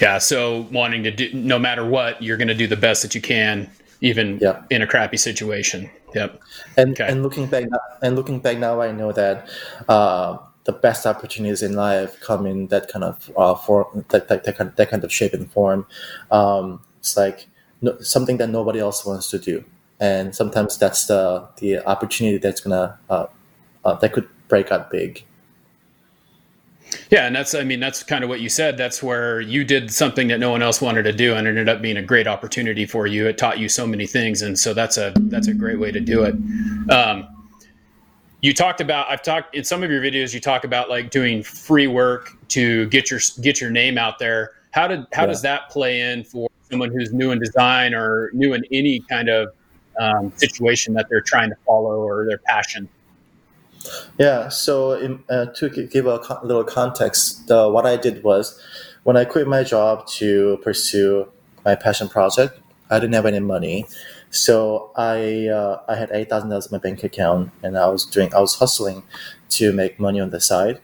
Yeah. 0.00 0.18
So 0.18 0.66
wanting 0.72 1.02
to 1.04 1.10
do, 1.10 1.32
no 1.32 1.58
matter 1.58 1.84
what, 1.86 2.22
you're 2.22 2.36
going 2.36 2.48
to 2.48 2.54
do 2.54 2.66
the 2.66 2.76
best 2.76 3.02
that 3.02 3.14
you 3.14 3.20
can, 3.20 3.70
even 4.00 4.38
Yeah. 4.40 4.62
in 4.70 4.82
a 4.82 4.86
crappy 4.86 5.16
situation. 5.16 5.90
Yep. 6.14 6.40
And 6.76 6.92
Okay. 6.92 7.06
and 7.10 7.22
looking 7.22 7.46
back 7.46 7.64
now, 7.70 7.78
and 8.02 8.16
looking 8.16 8.38
back 8.40 8.58
now, 8.58 8.80
I 8.80 8.92
know 8.92 9.12
that 9.12 9.48
uh, 9.88 10.38
the 10.64 10.72
best 10.72 11.06
opportunities 11.06 11.62
in 11.62 11.74
life 11.74 12.18
come 12.20 12.46
in 12.46 12.68
that 12.68 12.88
kind 12.88 13.04
of 13.04 13.30
uh, 13.36 13.54
form, 13.54 14.04
that, 14.10 14.28
that, 14.28 14.44
that, 14.44 14.56
kind, 14.56 14.72
that 14.76 14.90
kind 14.90 15.04
of 15.04 15.12
shape 15.12 15.32
and 15.34 15.50
form. 15.52 15.86
Um, 16.30 16.80
it's 17.00 17.16
like 17.16 17.48
no, 17.82 17.98
something 18.00 18.38
that 18.38 18.48
nobody 18.50 18.80
else 18.80 19.04
wants 19.06 19.30
to 19.30 19.38
do, 19.38 19.64
and 20.00 20.34
sometimes 20.34 20.78
that's 20.78 21.06
the 21.06 21.46
the 21.58 21.78
opportunity 21.86 22.38
that's 22.38 22.60
gonna 22.60 22.98
uh, 23.10 23.26
uh, 23.84 23.94
that 23.94 24.12
could 24.12 24.28
break 24.48 24.72
out 24.72 24.90
big. 24.90 25.24
Yeah, 27.10 27.26
and 27.26 27.34
that's 27.34 27.54
I 27.54 27.64
mean 27.64 27.80
that's 27.80 28.02
kind 28.02 28.22
of 28.22 28.28
what 28.30 28.40
you 28.40 28.48
said. 28.48 28.76
That's 28.76 29.02
where 29.02 29.40
you 29.40 29.64
did 29.64 29.90
something 29.92 30.28
that 30.28 30.38
no 30.40 30.50
one 30.50 30.62
else 30.62 30.80
wanted 30.80 31.02
to 31.04 31.12
do, 31.12 31.34
and 31.34 31.46
it 31.46 31.50
ended 31.50 31.68
up 31.68 31.80
being 31.82 31.96
a 31.96 32.02
great 32.02 32.26
opportunity 32.26 32.86
for 32.86 33.06
you. 33.06 33.26
It 33.26 33.38
taught 33.38 33.58
you 33.58 33.68
so 33.68 33.86
many 33.86 34.06
things, 34.06 34.42
and 34.42 34.58
so 34.58 34.74
that's 34.74 34.96
a 34.96 35.12
that's 35.16 35.48
a 35.48 35.54
great 35.54 35.78
way 35.78 35.90
to 35.92 36.00
do 36.00 36.24
it. 36.24 36.34
Um, 36.90 37.26
you 38.40 38.54
talked 38.54 38.80
about 38.80 39.10
I've 39.10 39.22
talked 39.22 39.54
in 39.54 39.64
some 39.64 39.82
of 39.82 39.90
your 39.90 40.00
videos. 40.00 40.32
You 40.32 40.40
talk 40.40 40.64
about 40.64 40.88
like 40.88 41.10
doing 41.10 41.42
free 41.42 41.86
work 41.88 42.30
to 42.48 42.86
get 42.88 43.10
your 43.10 43.20
get 43.40 43.60
your 43.60 43.70
name 43.70 43.98
out 43.98 44.18
there. 44.18 44.52
How 44.70 44.86
did 44.86 45.06
how 45.12 45.22
Yeah. 45.22 45.26
does 45.28 45.42
that 45.42 45.70
play 45.70 46.00
in 46.00 46.24
for 46.24 46.48
someone 46.70 46.90
who's 46.90 47.12
new 47.12 47.32
in 47.32 47.38
design 47.38 47.94
or 47.94 48.30
new 48.32 48.54
in 48.54 48.62
any 48.70 49.00
kind 49.00 49.28
of 49.28 49.52
um, 49.98 50.32
situation 50.36 50.94
that 50.94 51.08
they're 51.08 51.20
trying 51.20 51.50
to 51.50 51.56
follow 51.66 51.96
or 52.00 52.26
their 52.26 52.38
passion? 52.38 52.88
Yeah. 54.18 54.48
So 54.48 54.92
in, 54.92 55.22
uh, 55.28 55.46
to 55.56 55.68
give 55.68 56.06
a 56.06 56.18
co- 56.18 56.40
little 56.42 56.64
context, 56.64 57.50
uh, 57.50 57.68
what 57.70 57.86
I 57.86 57.96
did 57.96 58.22
was 58.22 58.60
when 59.04 59.16
I 59.16 59.24
quit 59.24 59.46
my 59.46 59.62
job 59.62 60.06
to 60.18 60.58
pursue 60.62 61.28
my 61.64 61.74
passion 61.74 62.08
project, 62.08 62.60
I 62.90 62.98
didn't 62.98 63.14
have 63.14 63.26
any 63.26 63.40
money, 63.40 63.86
so 64.30 64.90
I 64.96 65.48
uh, 65.48 65.82
I 65.88 65.94
had 65.94 66.10
eight 66.12 66.30
thousand 66.30 66.48
dollars 66.50 66.66
in 66.66 66.72
my 66.72 66.78
bank 66.78 67.04
account, 67.04 67.50
and 67.62 67.76
I 67.76 67.88
was 67.88 68.06
doing 68.06 68.32
I 68.34 68.40
was 68.40 68.54
hustling 68.54 69.02
to 69.50 69.72
make 69.72 70.00
money 70.00 70.20
on 70.20 70.30
the 70.30 70.40
side 70.40 70.80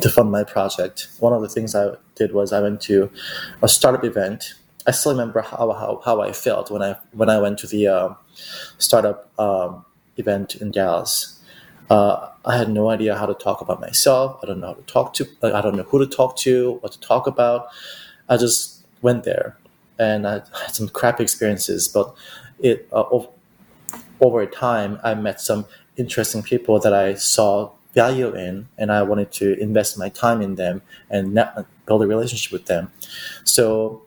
to 0.00 0.08
fund 0.08 0.30
my 0.30 0.44
project. 0.44 1.08
One 1.20 1.32
of 1.32 1.42
the 1.42 1.48
things 1.48 1.74
I 1.74 1.92
did 2.14 2.32
was 2.32 2.52
I 2.52 2.60
went 2.60 2.80
to 2.82 3.10
a 3.62 3.68
startup 3.68 4.04
event. 4.04 4.54
I 4.86 4.90
still 4.90 5.12
remember 5.12 5.40
how, 5.40 5.72
how, 5.72 6.02
how 6.04 6.20
I 6.20 6.32
felt 6.32 6.70
when 6.70 6.82
I 6.82 6.96
when 7.12 7.30
I 7.30 7.38
went 7.38 7.58
to 7.60 7.66
the 7.66 7.86
uh, 7.88 8.14
startup 8.78 9.30
um, 9.38 9.84
event 10.16 10.56
in 10.56 10.70
Dallas 10.70 11.33
uh, 11.90 12.28
I 12.44 12.56
had 12.56 12.70
no 12.70 12.90
idea 12.90 13.16
how 13.16 13.26
to 13.26 13.34
talk 13.34 13.60
about 13.60 13.80
myself. 13.80 14.38
I 14.42 14.46
don't 14.46 14.60
know 14.60 14.68
how 14.68 14.74
to 14.74 14.82
talk 14.82 15.14
to. 15.14 15.28
I 15.42 15.60
don't 15.60 15.76
know 15.76 15.82
who 15.84 15.98
to 15.98 16.06
talk 16.06 16.36
to, 16.38 16.78
what 16.80 16.92
to 16.92 17.00
talk 17.00 17.26
about. 17.26 17.68
I 18.28 18.36
just 18.36 18.84
went 19.02 19.24
there, 19.24 19.56
and 19.98 20.26
I 20.26 20.34
had 20.62 20.74
some 20.74 20.88
crappy 20.88 21.22
experiences. 21.22 21.88
But 21.88 22.14
it 22.60 22.88
uh, 22.92 23.04
over 24.20 24.46
time, 24.46 24.98
I 25.02 25.14
met 25.14 25.40
some 25.40 25.66
interesting 25.96 26.42
people 26.42 26.78
that 26.80 26.92
I 26.92 27.14
saw 27.14 27.70
value 27.94 28.34
in, 28.34 28.68
and 28.78 28.90
I 28.90 29.02
wanted 29.02 29.30
to 29.32 29.58
invest 29.60 29.98
my 29.98 30.08
time 30.08 30.42
in 30.42 30.56
them 30.56 30.82
and 31.10 31.34
build 31.86 32.02
a 32.02 32.06
relationship 32.06 32.52
with 32.52 32.66
them. 32.66 32.90
So 33.44 34.02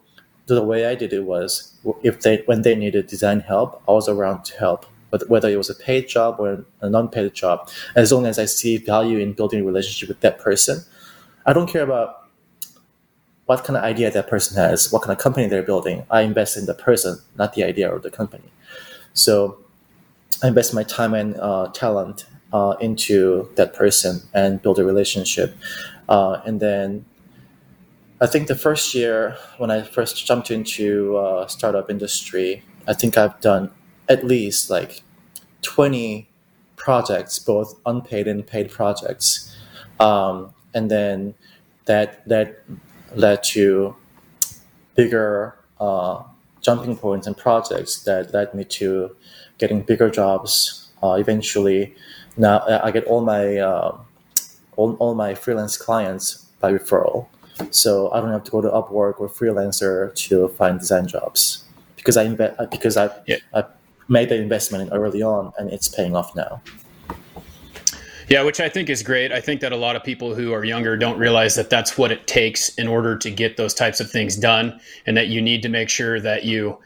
the 0.48 0.64
way 0.64 0.86
I 0.86 0.96
did 0.96 1.14
it 1.14 1.24
was, 1.26 1.74
if 2.04 2.22
they 2.22 2.38
when 2.46 2.62
they 2.64 2.76
needed 2.76 3.08
design 3.08 3.42
help, 3.42 3.82
I 3.88 3.92
was 3.92 4.10
around 4.10 4.44
to 4.46 4.58
help 4.58 4.86
but 5.10 5.30
whether 5.30 5.50
it 5.50 5.58
was 5.58 5.70
a 5.70 5.76
paid 5.76 6.08
job 6.08 6.36
or 6.40 6.66
a 6.82 6.90
non-paid 6.90 7.34
job, 7.34 7.70
as 7.96 8.12
long 8.12 8.26
as 8.26 8.40
I 8.40 8.46
see 8.46 8.78
value 8.78 9.20
in 9.20 9.34
building 9.34 9.62
a 9.62 9.64
relationship 9.64 10.10
with 10.10 10.20
that 10.22 10.40
person, 10.40 10.82
I 11.46 11.54
don't 11.54 11.68
care 11.68 11.84
about 11.84 12.28
what 13.46 13.64
kind 13.64 13.78
of 13.78 13.84
idea 13.84 14.12
that 14.12 14.28
person 14.28 14.58
has, 14.58 14.92
what 14.92 15.04
kind 15.04 15.14
of 15.14 15.24
company 15.24 15.48
they're 15.48 15.64
building. 15.64 16.06
I 16.12 16.22
invest 16.22 16.58
in 16.58 16.66
the 16.66 16.74
person, 16.74 17.20
not 17.38 17.54
the 17.54 17.64
idea 17.64 17.90
or 17.90 18.00
the 18.00 18.12
company. 18.12 18.52
So 19.14 19.58
I 20.44 20.50
invest 20.50 20.74
my 20.74 20.84
time 20.84 21.14
and 21.14 21.36
uh, 21.40 21.72
talent 21.74 22.26
uh, 22.52 22.76
into 22.82 23.50
that 23.56 23.74
person 23.74 24.22
and 24.34 24.62
build 24.62 24.80
a 24.80 24.84
relationship. 24.84 25.56
Uh, 26.10 26.42
and 26.46 26.60
then 26.60 27.06
I 28.20 28.28
think 28.28 28.48
the 28.48 28.56
first 28.56 28.94
year 28.94 29.38
when 29.58 29.72
I 29.72 29.82
first 29.82 30.26
jumped 30.26 30.52
into 30.52 31.18
uh, 31.18 31.48
startup 31.48 31.90
industry, 31.90 32.64
I 32.88 32.94
think 32.94 33.18
I've 33.18 33.40
done 33.42 33.72
at 34.10 34.26
least 34.26 34.70
like 34.70 35.02
20 35.62 36.30
projects, 36.76 37.40
both 37.40 37.80
unpaid 37.86 38.28
and 38.28 38.46
paid 38.46 38.72
projects. 38.72 39.56
Um, 40.00 40.54
and 40.74 40.92
then 40.92 41.34
that 41.86 42.28
that 42.28 42.64
led 43.16 43.44
to 43.44 43.96
bigger 44.96 45.56
uh, 45.80 46.24
jumping 46.62 46.98
points 46.98 47.28
and 47.28 47.36
projects 47.38 48.04
that 48.04 48.34
led 48.34 48.54
me 48.54 48.64
to 48.64 49.16
getting 49.58 49.82
bigger 49.82 50.10
jobs. 50.10 50.90
Uh, 51.04 51.14
eventually, 51.14 51.96
now 52.38 52.64
I 52.84 52.92
get 52.92 53.06
all 53.06 53.22
my 53.22 53.58
uh, 53.58 53.98
all, 54.76 54.94
all 54.96 55.16
my 55.16 55.36
freelance 55.36 55.78
clients 55.78 56.46
by 56.60 56.72
referral. 56.74 57.28
So 57.72 58.12
I 58.12 58.22
don't 58.22 58.32
have 58.32 58.44
to 58.46 58.52
go 58.52 58.62
to 58.62 58.70
Upwork 58.70 59.20
or 59.20 59.28
Freelancer 59.30 60.14
to 60.16 60.48
find 60.50 60.80
design 60.80 61.08
jobs 61.08 61.64
because 61.96 62.18
I 62.18 62.26
inve- 62.28 62.70
because 62.72 62.98
I 62.98 63.10
Yeah. 63.26 63.38
I 63.54 63.64
made 64.08 64.30
the 64.30 64.36
investment 64.36 64.90
early 64.94 65.22
on 65.22 65.54
and 65.58 65.70
it's 65.72 65.88
paying 65.88 66.16
off 66.16 66.36
now. 66.36 66.62
Yeah, 68.30 68.44
which 68.44 68.60
I 68.60 68.68
think 68.68 68.90
is 68.90 69.04
great. 69.04 69.32
I 69.32 69.40
think 69.40 69.62
that 69.62 69.72
a 69.72 69.78
lot 69.78 69.96
of 69.96 70.04
people 70.04 70.36
who 70.36 70.52
are 70.52 70.66
younger 70.66 70.98
don't 70.98 71.18
realize 71.18 71.56
that 71.56 71.70
that's 71.70 71.98
what 71.98 72.12
it 72.12 72.28
takes 72.28 72.70
in 72.76 72.88
order 72.88 73.18
to 73.18 73.32
get 73.32 73.56
those 73.56 73.74
types 73.74 74.02
of 74.02 74.12
things 74.12 74.36
done, 74.36 74.80
and 75.06 75.16
that 75.16 75.28
you 75.28 75.42
need 75.42 75.62
to 75.62 75.70
make 75.70 75.88
sure 75.90 76.20
that 76.20 76.44
you 76.44 76.78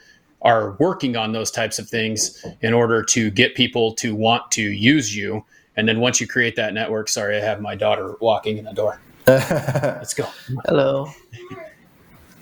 are 0.43 0.73
working 0.79 1.15
on 1.15 1.31
those 1.31 1.49
types 1.49 1.79
of 1.79 1.89
things 1.89 2.45
in 2.61 2.73
order 2.73 3.03
to 3.03 3.31
get 3.31 3.55
people 3.55 3.93
to 3.93 4.13
want 4.13 4.51
to 4.51 4.61
use 4.61 5.15
you. 5.15 5.43
And 5.75 5.87
then 5.87 5.99
once 5.99 6.21
you 6.21 6.27
create 6.27 6.55
that 6.57 6.75
network, 6.75 7.09
sorry, 7.09 7.37
I 7.37 7.41
have 7.41 7.59
my 7.59 7.75
daughter 7.75 8.15
walking 8.21 8.57
in 8.57 8.65
the 8.65 8.73
door. 8.73 8.99
Let's 9.27 10.13
go. 10.13 10.27
Hello. 10.65 11.09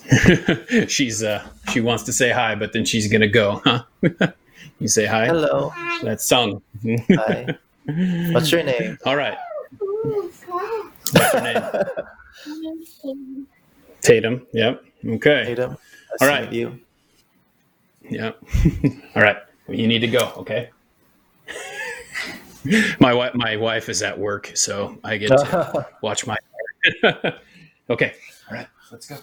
she's 0.87 1.23
uh 1.23 1.47
she 1.71 1.81
wants 1.81 2.03
to 2.03 2.11
say 2.11 2.31
hi, 2.31 2.55
but 2.55 2.73
then 2.73 2.83
she's 2.83 3.07
gonna 3.07 3.27
go, 3.27 3.61
huh? 3.63 3.83
you 4.79 4.87
say 4.87 5.05
hi. 5.05 5.27
Hello. 5.27 5.73
That's 6.03 6.25
Sung. 6.25 6.61
Hi. 6.83 7.55
What's 8.31 8.51
your 8.51 8.63
name? 8.63 8.97
All 9.05 9.15
right. 9.15 9.37
What's 10.03 11.33
your 11.33 11.41
name? 11.41 11.63
Tatum. 14.01 14.47
Yep. 14.53 14.83
Okay. 15.05 15.43
Tatum. 15.45 15.71
Nice 15.71 15.79
All 16.21 16.27
to 16.27 16.27
right. 16.27 16.51
meet 16.51 16.59
you. 16.59 16.79
Yep. 18.09 18.43
All 19.15 19.21
right. 19.21 19.37
Well, 19.67 19.77
you 19.77 19.87
need 19.87 19.99
to 19.99 20.07
go. 20.07 20.31
Okay. 20.37 20.69
my 22.99 23.13
wife, 23.13 23.33
my 23.35 23.55
wife 23.55 23.89
is 23.89 24.01
at 24.01 24.17
work, 24.17 24.51
so 24.55 24.97
I 25.03 25.17
get 25.17 25.27
to 25.29 25.85
watch 26.01 26.25
my. 26.27 26.37
okay. 27.89 28.13
All 28.49 28.57
right. 28.57 28.67
Let's 28.91 29.07
go. 29.07 29.17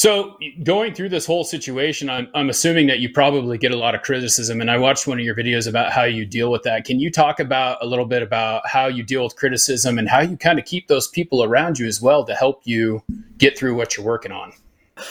So 0.00 0.38
going 0.62 0.94
through 0.94 1.10
this 1.10 1.26
whole 1.26 1.44
situation, 1.44 2.08
I'm, 2.08 2.26
I'm 2.32 2.48
assuming 2.48 2.86
that 2.86 3.00
you 3.00 3.10
probably 3.10 3.58
get 3.58 3.70
a 3.70 3.76
lot 3.76 3.94
of 3.94 4.00
criticism, 4.00 4.62
and 4.62 4.70
I 4.70 4.78
watched 4.78 5.06
one 5.06 5.18
of 5.18 5.26
your 5.26 5.34
videos 5.34 5.68
about 5.68 5.92
how 5.92 6.04
you 6.04 6.24
deal 6.24 6.50
with 6.50 6.62
that. 6.62 6.86
Can 6.86 6.98
you 6.98 7.10
talk 7.10 7.38
about 7.38 7.76
a 7.82 7.86
little 7.86 8.06
bit 8.06 8.22
about 8.22 8.66
how 8.66 8.86
you 8.86 9.02
deal 9.02 9.24
with 9.24 9.36
criticism 9.36 9.98
and 9.98 10.08
how 10.08 10.20
you 10.20 10.38
kind 10.38 10.58
of 10.58 10.64
keep 10.64 10.88
those 10.88 11.06
people 11.06 11.44
around 11.44 11.78
you 11.78 11.86
as 11.86 12.00
well 12.00 12.24
to 12.24 12.34
help 12.34 12.62
you 12.64 13.02
get 13.36 13.58
through 13.58 13.74
what 13.74 13.94
you're 13.94 14.06
working 14.06 14.32
on? 14.32 14.54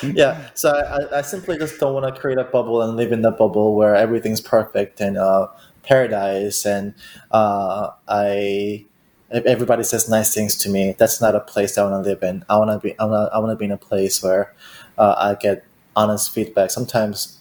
yeah. 0.02 0.50
So 0.56 0.72
I, 0.72 1.20
I 1.20 1.22
simply 1.22 1.60
just 1.60 1.80
don't 1.80 1.94
want 1.94 2.12
to 2.12 2.20
create 2.20 2.40
a 2.40 2.46
bubble 2.46 2.82
and 2.82 2.98
live 2.98 3.12
in 3.12 3.22
that 3.22 3.38
bubble 3.38 3.76
where 3.76 3.96
everything's 3.96 4.42
perfect 4.42 5.02
and 5.02 5.20
uh, 5.20 5.50
paradise. 5.84 6.66
And 6.66 6.96
uh, 7.30 7.92
I 8.08 8.88
if 9.32 9.46
everybody 9.46 9.84
says 9.84 10.10
nice 10.10 10.34
things 10.34 10.56
to 10.58 10.70
me, 10.70 10.96
that's 10.98 11.22
not 11.22 11.36
a 11.36 11.40
place 11.40 11.78
I 11.78 11.84
want 11.84 12.04
to 12.04 12.10
live 12.10 12.24
in. 12.24 12.44
I 12.50 12.58
want 12.58 12.72
to 12.72 12.80
be 12.80 12.98
I 13.00 13.06
want 13.06 13.52
to 13.52 13.56
be 13.56 13.66
in 13.66 13.72
a 13.72 13.78
place 13.78 14.24
where 14.24 14.54
uh, 15.00 15.16
I 15.18 15.36
get 15.42 15.66
honest 15.96 16.32
feedback. 16.32 16.70
Sometimes 16.70 17.40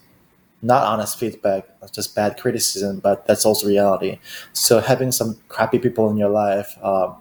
not 0.63 0.85
honest 0.85 1.19
feedback, 1.19 1.69
just 1.93 2.15
bad 2.15 2.39
criticism, 2.39 3.01
but 3.01 3.27
that's 3.27 3.45
also 3.45 3.67
reality. 3.69 4.19
So 4.53 4.81
having 4.81 5.13
some 5.13 5.39
crappy 5.49 5.79
people 5.79 6.11
in 6.11 6.17
your 6.17 6.31
life 6.31 6.77
uh, 6.83 7.13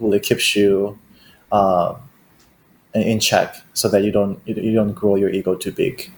really 0.00 0.20
keeps 0.20 0.54
you 0.56 0.98
uh, 1.50 1.96
in 2.94 3.20
check, 3.20 3.56
so 3.74 3.88
that 3.88 4.04
you 4.04 4.12
don't 4.12 4.40
you 4.46 4.74
don't 4.74 4.92
grow 4.92 5.16
your 5.16 5.30
ego 5.30 5.54
too 5.54 5.72
big. 5.72 6.10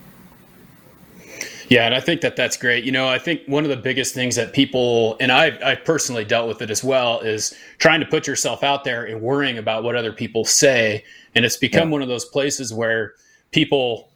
Yeah, 1.68 1.86
and 1.86 1.94
I 1.94 2.00
think 2.00 2.20
that 2.20 2.36
that's 2.36 2.56
great. 2.56 2.84
You 2.84 2.92
know, 2.92 3.08
I 3.08 3.18
think 3.18 3.40
one 3.46 3.64
of 3.64 3.70
the 3.70 3.76
biggest 3.76 4.14
things 4.14 4.36
that 4.36 4.52
people, 4.52 5.16
and 5.18 5.32
I, 5.32 5.58
I 5.64 5.74
personally 5.76 6.24
dealt 6.24 6.46
with 6.46 6.60
it 6.60 6.70
as 6.70 6.84
well, 6.84 7.20
is 7.20 7.54
trying 7.78 8.00
to 8.00 8.06
put 8.06 8.26
yourself 8.26 8.62
out 8.62 8.84
there 8.84 9.04
and 9.04 9.22
worrying 9.22 9.56
about 9.56 9.82
what 9.82 9.96
other 9.96 10.12
people 10.12 10.44
say. 10.44 11.02
And 11.34 11.44
it's 11.44 11.56
become 11.56 11.88
yeah. 11.88 11.92
one 11.92 12.02
of 12.02 12.08
those 12.08 12.26
places 12.26 12.74
where 12.74 13.14
people 13.54 14.10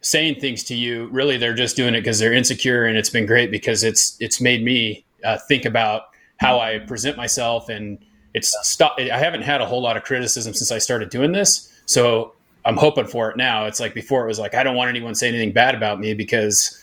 saying 0.00 0.40
things 0.40 0.64
to 0.64 0.74
you, 0.74 1.08
really, 1.12 1.36
they're 1.36 1.54
just 1.54 1.76
doing 1.76 1.94
it 1.94 2.00
because 2.00 2.18
they're 2.18 2.32
insecure. 2.32 2.86
And 2.86 2.96
it's 2.96 3.10
been 3.10 3.26
great 3.26 3.50
because 3.50 3.84
it's 3.84 4.16
it's 4.18 4.40
made 4.40 4.64
me 4.64 5.04
uh, 5.22 5.38
think 5.46 5.64
about 5.64 6.04
how 6.38 6.58
I 6.58 6.78
present 6.78 7.16
myself, 7.16 7.68
and 7.68 7.98
it's 8.34 8.56
stopped. 8.66 9.00
I 9.00 9.18
haven't 9.18 9.42
had 9.42 9.60
a 9.60 9.66
whole 9.66 9.82
lot 9.82 9.96
of 9.96 10.02
criticism 10.02 10.54
since 10.54 10.72
I 10.72 10.78
started 10.78 11.10
doing 11.10 11.32
this, 11.32 11.72
so 11.86 12.32
I'm 12.64 12.76
hoping 12.76 13.06
for 13.06 13.30
it 13.30 13.36
now. 13.36 13.66
It's 13.66 13.78
like 13.78 13.94
before, 13.94 14.24
it 14.24 14.28
was 14.28 14.38
like 14.38 14.54
I 14.54 14.62
don't 14.62 14.76
want 14.76 14.88
anyone 14.88 15.14
saying 15.14 15.34
anything 15.34 15.52
bad 15.52 15.74
about 15.74 16.00
me 16.00 16.14
because 16.14 16.82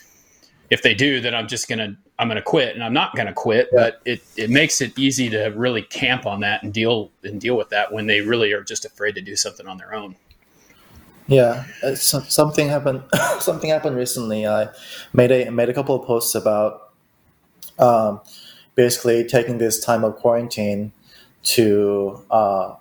if 0.70 0.82
they 0.82 0.94
do, 0.94 1.20
then 1.20 1.34
I'm 1.34 1.48
just 1.48 1.68
gonna 1.68 1.98
I'm 2.20 2.28
gonna 2.28 2.42
quit, 2.42 2.76
and 2.76 2.84
I'm 2.84 2.94
not 2.94 3.16
gonna 3.16 3.34
quit. 3.34 3.70
Yeah. 3.72 3.80
But 3.80 4.02
it 4.06 4.22
it 4.36 4.50
makes 4.50 4.82
it 4.82 4.98
easy 5.00 5.30
to 5.30 5.46
really 5.56 5.82
camp 5.82 6.26
on 6.26 6.42
that 6.42 6.62
and 6.64 6.74
deal 6.74 7.12
and 7.24 7.42
deal 7.42 7.56
with 7.56 7.70
that 7.70 7.92
when 7.92 8.06
they 8.06 8.22
really 8.22 8.52
are 8.52 8.64
just 8.64 8.86
afraid 8.86 9.16
to 9.16 9.22
do 9.22 9.36
something 9.36 9.68
on 9.68 9.78
their 9.78 9.96
own. 9.96 10.16
Yeah, 11.28 11.64
something 11.96 12.68
happened. 12.70 13.04
something 13.40 13.70
happened 13.70 13.96
recently. 13.96 14.46
I 14.46 14.70
made 15.14 15.32
a 15.32 15.50
made 15.50 15.70
a 15.70 15.74
couple 15.74 15.96
of 16.00 16.06
posts 16.06 16.36
about 16.36 16.92
um, 17.80 18.22
basically 18.76 19.26
taking 19.26 19.58
this 19.58 19.84
time 19.84 20.04
of 20.04 20.18
quarantine 20.18 20.92
to 21.44 22.24
uh, 22.32 22.76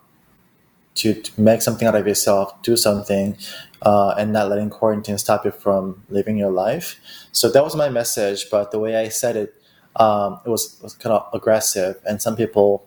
to, 0.97 1.15
to 1.15 1.41
make 1.41 1.63
something 1.63 1.89
out 1.89 1.95
of 1.97 2.07
yourself, 2.07 2.61
do 2.63 2.77
something, 2.77 3.37
uh, 3.83 4.15
and 4.19 4.33
not 4.33 4.49
letting 4.49 4.71
quarantine 4.71 5.19
stop 5.19 5.45
you 5.45 5.51
from 5.51 6.03
living 6.09 6.37
your 6.39 6.51
life. 6.51 7.01
So 7.33 7.51
that 7.51 7.65
was 7.65 7.75
my 7.75 7.89
message. 7.89 8.49
But 8.51 8.71
the 8.71 8.79
way 8.79 8.97
I 8.97 9.09
said 9.09 9.37
it, 9.37 9.55
um, 9.97 10.41
it 10.47 10.49
was, 10.49 10.79
was 10.83 10.95
kind 10.95 11.13
of 11.15 11.29
aggressive, 11.33 11.97
and 12.07 12.23
some 12.23 12.37
people 12.37 12.87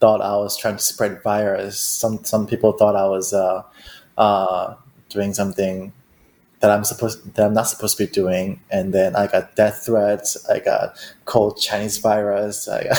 thought 0.00 0.20
I 0.22 0.36
was 0.36 0.56
trying 0.56 0.76
to 0.76 0.82
spread 0.82 1.22
virus. 1.22 1.78
Some 1.80 2.24
some 2.24 2.46
people 2.46 2.72
thought 2.72 2.96
I 2.96 3.06
was 3.06 3.32
uh, 3.32 3.62
uh, 4.20 4.76
doing 5.08 5.32
something 5.32 5.92
that 6.60 6.70
I'm 6.70 6.84
supposed 6.84 7.34
that 7.34 7.46
I'm 7.46 7.54
not 7.54 7.68
supposed 7.68 7.96
to 7.96 8.06
be 8.06 8.12
doing, 8.12 8.60
and 8.70 8.92
then 8.92 9.16
I 9.16 9.26
got 9.26 9.56
death 9.56 9.86
threats. 9.86 10.36
I 10.48 10.60
got 10.60 10.94
called 11.24 11.58
Chinese 11.58 11.96
virus. 11.96 12.68
I 12.68 12.84
got 12.84 12.98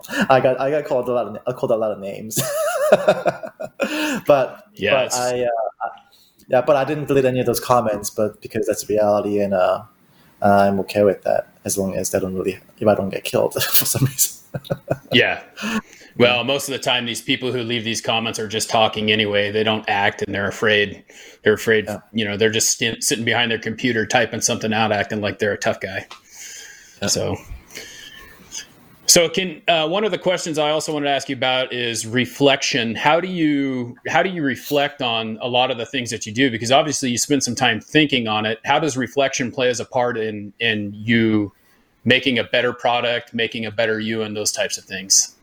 I 0.30 0.40
got 0.40 0.60
I 0.60 0.70
got 0.70 0.86
called 0.86 1.08
a 1.08 1.12
lot 1.12 1.26
of 1.28 1.38
I 1.46 1.52
called 1.52 1.72
a 1.72 1.76
lot 1.76 1.92
of 1.92 1.98
names. 1.98 2.40
but 4.26 4.64
yes. 4.74 5.14
but 5.14 5.34
I 5.34 5.42
uh, 5.44 5.88
yeah, 6.48 6.62
but 6.62 6.76
I 6.76 6.84
didn't 6.84 7.06
delete 7.06 7.26
any 7.26 7.40
of 7.40 7.46
those 7.46 7.60
comments. 7.60 8.08
But 8.08 8.40
because 8.40 8.66
that's 8.66 8.88
reality, 8.88 9.40
and 9.40 9.52
uh, 9.52 9.82
I'm 10.40 10.80
okay 10.80 11.02
with 11.04 11.22
that 11.22 11.48
as 11.66 11.76
long 11.76 11.94
as 11.94 12.10
they 12.10 12.18
don't 12.18 12.34
really 12.34 12.58
if 12.78 12.88
I 12.88 12.94
don't 12.94 13.10
get 13.10 13.24
killed 13.24 13.54
for 13.62 13.84
some 13.84 14.06
reason. 14.06 14.41
Yeah. 15.12 15.42
Well, 16.16 16.44
most 16.44 16.68
of 16.68 16.72
the 16.72 16.78
time, 16.78 17.06
these 17.06 17.22
people 17.22 17.52
who 17.52 17.62
leave 17.62 17.84
these 17.84 18.00
comments 18.00 18.38
are 18.38 18.48
just 18.48 18.68
talking 18.68 19.10
anyway. 19.10 19.50
They 19.50 19.62
don't 19.62 19.84
act, 19.88 20.22
and 20.22 20.34
they're 20.34 20.48
afraid. 20.48 21.04
They're 21.42 21.54
afraid. 21.54 21.86
Yeah. 21.86 22.00
You 22.12 22.24
know, 22.24 22.36
they're 22.36 22.50
just 22.50 22.78
st- 22.78 23.02
sitting 23.02 23.24
behind 23.24 23.50
their 23.50 23.58
computer 23.58 24.06
typing 24.06 24.40
something 24.40 24.72
out, 24.72 24.92
acting 24.92 25.20
like 25.20 25.38
they're 25.38 25.52
a 25.52 25.58
tough 25.58 25.80
guy. 25.80 26.06
Yeah. 27.00 27.08
So 27.08 27.36
so, 29.12 29.28
can 29.28 29.60
uh, 29.68 29.86
one 29.88 30.04
of 30.04 30.10
the 30.10 30.16
questions 30.18 30.56
I 30.56 30.70
also 30.70 30.92
wanted 30.92 31.04
to 31.04 31.12
ask 31.12 31.28
you 31.28 31.36
about 31.36 31.70
is 31.70 32.06
reflection. 32.06 32.94
How 32.94 33.20
do 33.20 33.28
you 33.28 33.94
how 34.08 34.22
do 34.22 34.30
you 34.30 34.42
reflect 34.42 35.02
on 35.02 35.38
a 35.42 35.48
lot 35.48 35.70
of 35.70 35.76
the 35.76 35.84
things 35.84 36.08
that 36.10 36.24
you 36.24 36.32
do? 36.32 36.50
Because 36.50 36.72
obviously, 36.72 37.10
you 37.10 37.18
spend 37.18 37.42
some 37.42 37.54
time 37.54 37.78
thinking 37.78 38.26
on 38.26 38.46
it. 38.46 38.58
How 38.64 38.78
does 38.78 38.96
reflection 38.96 39.52
play 39.52 39.68
as 39.68 39.80
a 39.80 39.84
part 39.84 40.16
in 40.16 40.54
in 40.60 40.92
you 40.94 41.52
making 42.04 42.38
a 42.38 42.44
better 42.44 42.72
product, 42.72 43.34
making 43.34 43.66
a 43.66 43.70
better 43.70 44.00
you, 44.00 44.22
and 44.22 44.36
those 44.36 44.52
types 44.52 44.78
of 44.78 44.84
things? 44.84 45.34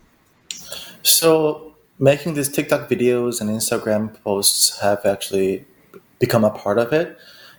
So, 1.03 1.75
making 1.97 2.33
these 2.33 2.49
TikTok 2.49 2.89
videos 2.89 3.41
and 3.41 3.49
Instagram 3.49 4.21
posts 4.23 4.79
have 4.79 5.05
actually 5.05 5.65
become 6.19 6.43
a 6.43 6.49
part 6.49 6.77
of 6.77 6.91
it 6.93 7.17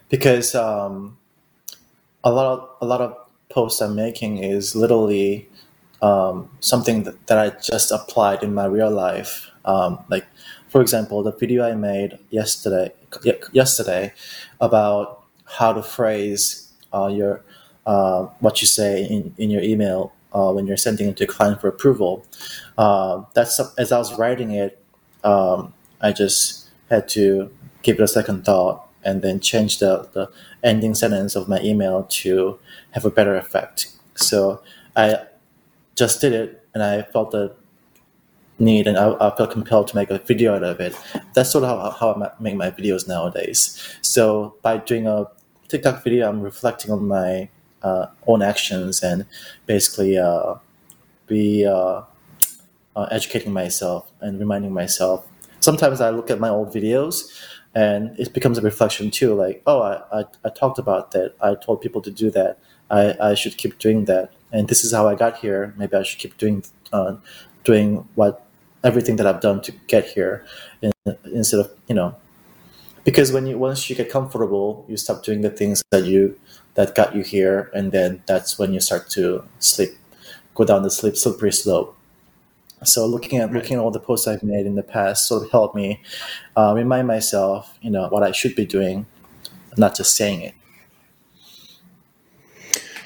because 0.09 0.53
um, 0.55 1.17
a 2.23 2.31
lot 2.31 2.45
of 2.45 2.69
a 2.81 2.85
lot 2.85 3.01
of 3.01 3.17
posts 3.49 3.81
I'm 3.81 3.95
making 3.95 4.37
is 4.37 4.75
literally 4.75 5.49
um, 6.01 6.49
something 6.59 7.03
that, 7.03 7.27
that, 7.27 7.37
I 7.37 7.49
just 7.61 7.91
applied 7.91 8.43
in 8.43 8.53
my 8.53 8.65
real 8.65 8.89
life. 8.89 9.51
Um, 9.65 9.99
like, 10.09 10.25
for 10.69 10.81
example, 10.81 11.21
the 11.21 11.31
video 11.31 11.63
I 11.67 11.75
made 11.75 12.17
yesterday 12.29 12.91
yesterday 13.51 14.13
about 14.59 15.23
how 15.45 15.73
to 15.73 15.83
phrase 15.83 16.71
uh, 16.93 17.07
your 17.07 17.43
uh, 17.85 18.23
what 18.39 18.61
you 18.61 18.67
say 18.67 19.03
in, 19.05 19.33
in 19.37 19.49
your 19.49 19.61
email 19.61 20.13
uh, 20.33 20.51
when 20.51 20.67
you're 20.67 20.77
sending 20.77 21.09
it 21.09 21.17
to 21.17 21.23
a 21.23 21.27
client 21.27 21.59
for 21.61 21.67
approval. 21.67 22.25
Uh, 22.77 23.23
that's 23.33 23.59
as 23.77 23.91
I 23.91 23.97
was 23.97 24.17
writing 24.17 24.51
it, 24.51 24.83
um, 25.23 25.73
I 26.01 26.11
just 26.11 26.69
had 26.89 27.07
to 27.09 27.51
give 27.83 27.99
it 27.99 28.03
a 28.03 28.07
second 28.07 28.45
thought 28.45 28.87
and 29.03 29.21
then 29.21 29.39
change 29.39 29.79
the, 29.79 30.07
the 30.13 30.29
ending 30.63 30.93
sentence 30.93 31.35
of 31.35 31.49
my 31.49 31.59
email 31.61 32.03
to 32.09 32.59
have 32.91 33.05
a 33.05 33.09
better 33.09 33.35
effect. 33.35 33.87
So 34.15 34.61
I 34.95 35.17
just 35.95 36.21
did 36.21 36.33
it, 36.33 36.67
and 36.73 36.83
I 36.83 37.01
felt 37.01 37.31
the 37.31 37.55
need, 38.59 38.87
and 38.87 38.97
I, 38.97 39.13
I 39.19 39.35
felt 39.35 39.51
compelled 39.51 39.87
to 39.89 39.95
make 39.95 40.09
a 40.11 40.19
video 40.19 40.55
out 40.55 40.63
of 40.63 40.79
it. 40.79 40.95
That's 41.33 41.51
sort 41.51 41.63
of 41.63 41.69
how, 41.69 42.13
how 42.13 42.13
I 42.13 42.31
make 42.39 42.55
my 42.55 42.69
videos 42.69 43.07
nowadays. 43.07 43.97
So 44.01 44.55
by 44.61 44.77
doing 44.77 45.07
a 45.07 45.25
TikTok 45.67 46.03
video, 46.03 46.29
I'm 46.29 46.41
reflecting 46.41 46.91
on 46.91 47.07
my 47.07 47.49
uh, 47.83 48.07
own 48.27 48.41
actions 48.41 49.01
and 49.03 49.25
basically 49.65 50.17
uh, 50.17 50.55
be 51.27 51.65
uh, 51.65 52.01
uh 52.95 53.07
educating 53.11 53.53
myself 53.53 54.11
and 54.21 54.39
reminding 54.39 54.73
myself. 54.73 55.27
Sometimes 55.59 56.01
I 56.01 56.09
look 56.09 56.29
at 56.29 56.39
my 56.39 56.49
old 56.49 56.73
videos 56.73 57.31
and 57.73 58.19
it 58.19 58.33
becomes 58.33 58.57
a 58.57 58.61
reflection 58.61 59.09
too 59.09 59.33
like 59.33 59.61
oh 59.65 59.81
I, 59.81 60.19
I, 60.19 60.25
I 60.43 60.49
talked 60.49 60.77
about 60.77 61.11
that 61.11 61.35
i 61.39 61.55
told 61.55 61.79
people 61.79 62.01
to 62.01 62.11
do 62.11 62.29
that 62.31 62.59
I, 62.89 63.15
I 63.21 63.33
should 63.33 63.55
keep 63.55 63.79
doing 63.79 64.03
that 64.05 64.33
and 64.51 64.67
this 64.67 64.83
is 64.83 64.91
how 64.91 65.07
I 65.07 65.15
got 65.15 65.37
here. 65.37 65.73
Maybe 65.77 65.95
I 65.95 66.03
should 66.03 66.19
keep 66.19 66.37
doing 66.37 66.63
uh, 66.91 67.15
doing 67.63 68.07
what 68.15 68.45
everything 68.83 69.15
that 69.17 69.27
I've 69.27 69.41
done 69.41 69.61
to 69.61 69.71
get 69.87 70.05
here, 70.05 70.45
in, 70.81 70.91
instead 71.25 71.59
of 71.61 71.71
you 71.87 71.95
know, 71.95 72.15
because 73.03 73.31
when 73.31 73.47
you 73.47 73.57
once 73.57 73.89
you 73.89 73.95
get 73.95 74.09
comfortable, 74.09 74.85
you 74.87 74.97
stop 74.97 75.23
doing 75.23 75.41
the 75.41 75.49
things 75.49 75.83
that 75.91 76.05
you 76.05 76.39
that 76.75 76.95
got 76.95 77.15
you 77.15 77.23
here, 77.23 77.69
and 77.73 77.91
then 77.91 78.23
that's 78.27 78.57
when 78.57 78.73
you 78.73 78.79
start 78.79 79.09
to 79.11 79.43
slip, 79.59 79.95
go 80.55 80.63
down 80.63 80.83
the 80.83 80.91
slip 80.91 81.17
slippery 81.17 81.51
slope. 81.51 81.97
So 82.83 83.05
looking 83.05 83.39
at 83.39 83.45
right. 83.45 83.55
looking 83.55 83.77
at 83.77 83.79
all 83.79 83.91
the 83.91 83.99
posts 83.99 84.27
I've 84.27 84.43
made 84.43 84.65
in 84.65 84.75
the 84.75 84.83
past 84.83 85.27
sort 85.27 85.43
of 85.43 85.51
helped 85.51 85.75
me 85.75 86.01
uh, 86.57 86.73
remind 86.75 87.07
myself, 87.07 87.77
you 87.81 87.91
know, 87.91 88.07
what 88.07 88.23
I 88.23 88.31
should 88.31 88.55
be 88.55 88.65
doing, 88.65 89.05
not 89.77 89.95
just 89.95 90.15
saying 90.15 90.41
it. 90.41 90.55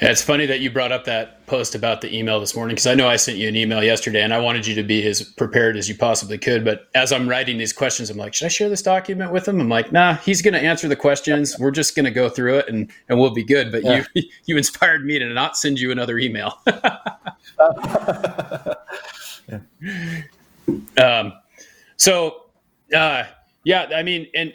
Yeah, 0.02 0.10
it's 0.10 0.22
funny 0.22 0.46
that 0.46 0.60
you 0.60 0.70
brought 0.70 0.92
up 0.92 1.06
that 1.06 1.46
post 1.48 1.74
about 1.74 2.02
the 2.02 2.14
email 2.14 2.40
this 2.40 2.54
morning 2.54 2.76
because 2.76 2.88
I 2.88 2.96
know 2.96 3.08
I 3.08 3.16
sent 3.16 3.38
you 3.38 3.48
an 3.48 3.56
email 3.56 3.82
yesterday 3.82 4.22
and 4.24 4.34
I 4.34 4.40
wanted 4.40 4.68
you 4.68 4.76
to 4.76 4.84
be 4.84 5.06
as 5.08 5.24
prepared 5.24 5.78
as 5.78 5.88
you 5.88 5.96
possibly 5.96 6.38
could. 6.38 6.66
But 6.66 6.90
as 6.96 7.14
I'm 7.14 7.30
writing 7.30 7.58
these 7.58 7.72
questions, 7.72 8.10
I'm 8.10 8.18
like, 8.18 8.34
should 8.34 8.46
I 8.46 8.50
share 8.50 8.68
this 8.68 8.82
document 8.82 9.32
with 9.32 9.48
him? 9.48 9.62
I'm 9.62 9.70
like, 9.70 9.94
nah, 9.94 10.16
he's 10.16 10.42
going 10.42 10.54
to 10.54 10.60
answer 10.60 10.90
the 10.90 10.98
questions. 10.98 11.58
We're 11.60 11.72
just 11.72 11.96
going 11.96 12.04
to 12.04 12.12
go 12.12 12.28
through 12.28 12.58
it 12.58 12.68
and, 12.68 12.92
and 13.08 13.20
we'll 13.20 13.34
be 13.34 13.44
good. 13.44 13.72
But 13.72 13.84
yeah. 13.84 14.04
you 14.14 14.24
you 14.46 14.58
inspired 14.58 15.06
me 15.06 15.18
to 15.18 15.30
not 15.30 15.56
send 15.56 15.80
you 15.80 15.92
another 15.92 16.20
email. 16.20 16.60
yeah. 19.48 19.60
um, 20.98 21.34
so, 21.96 22.48
uh, 22.94 23.24
yeah, 23.64 23.90
I 23.96 24.04
mean, 24.04 24.28
and 24.36 24.54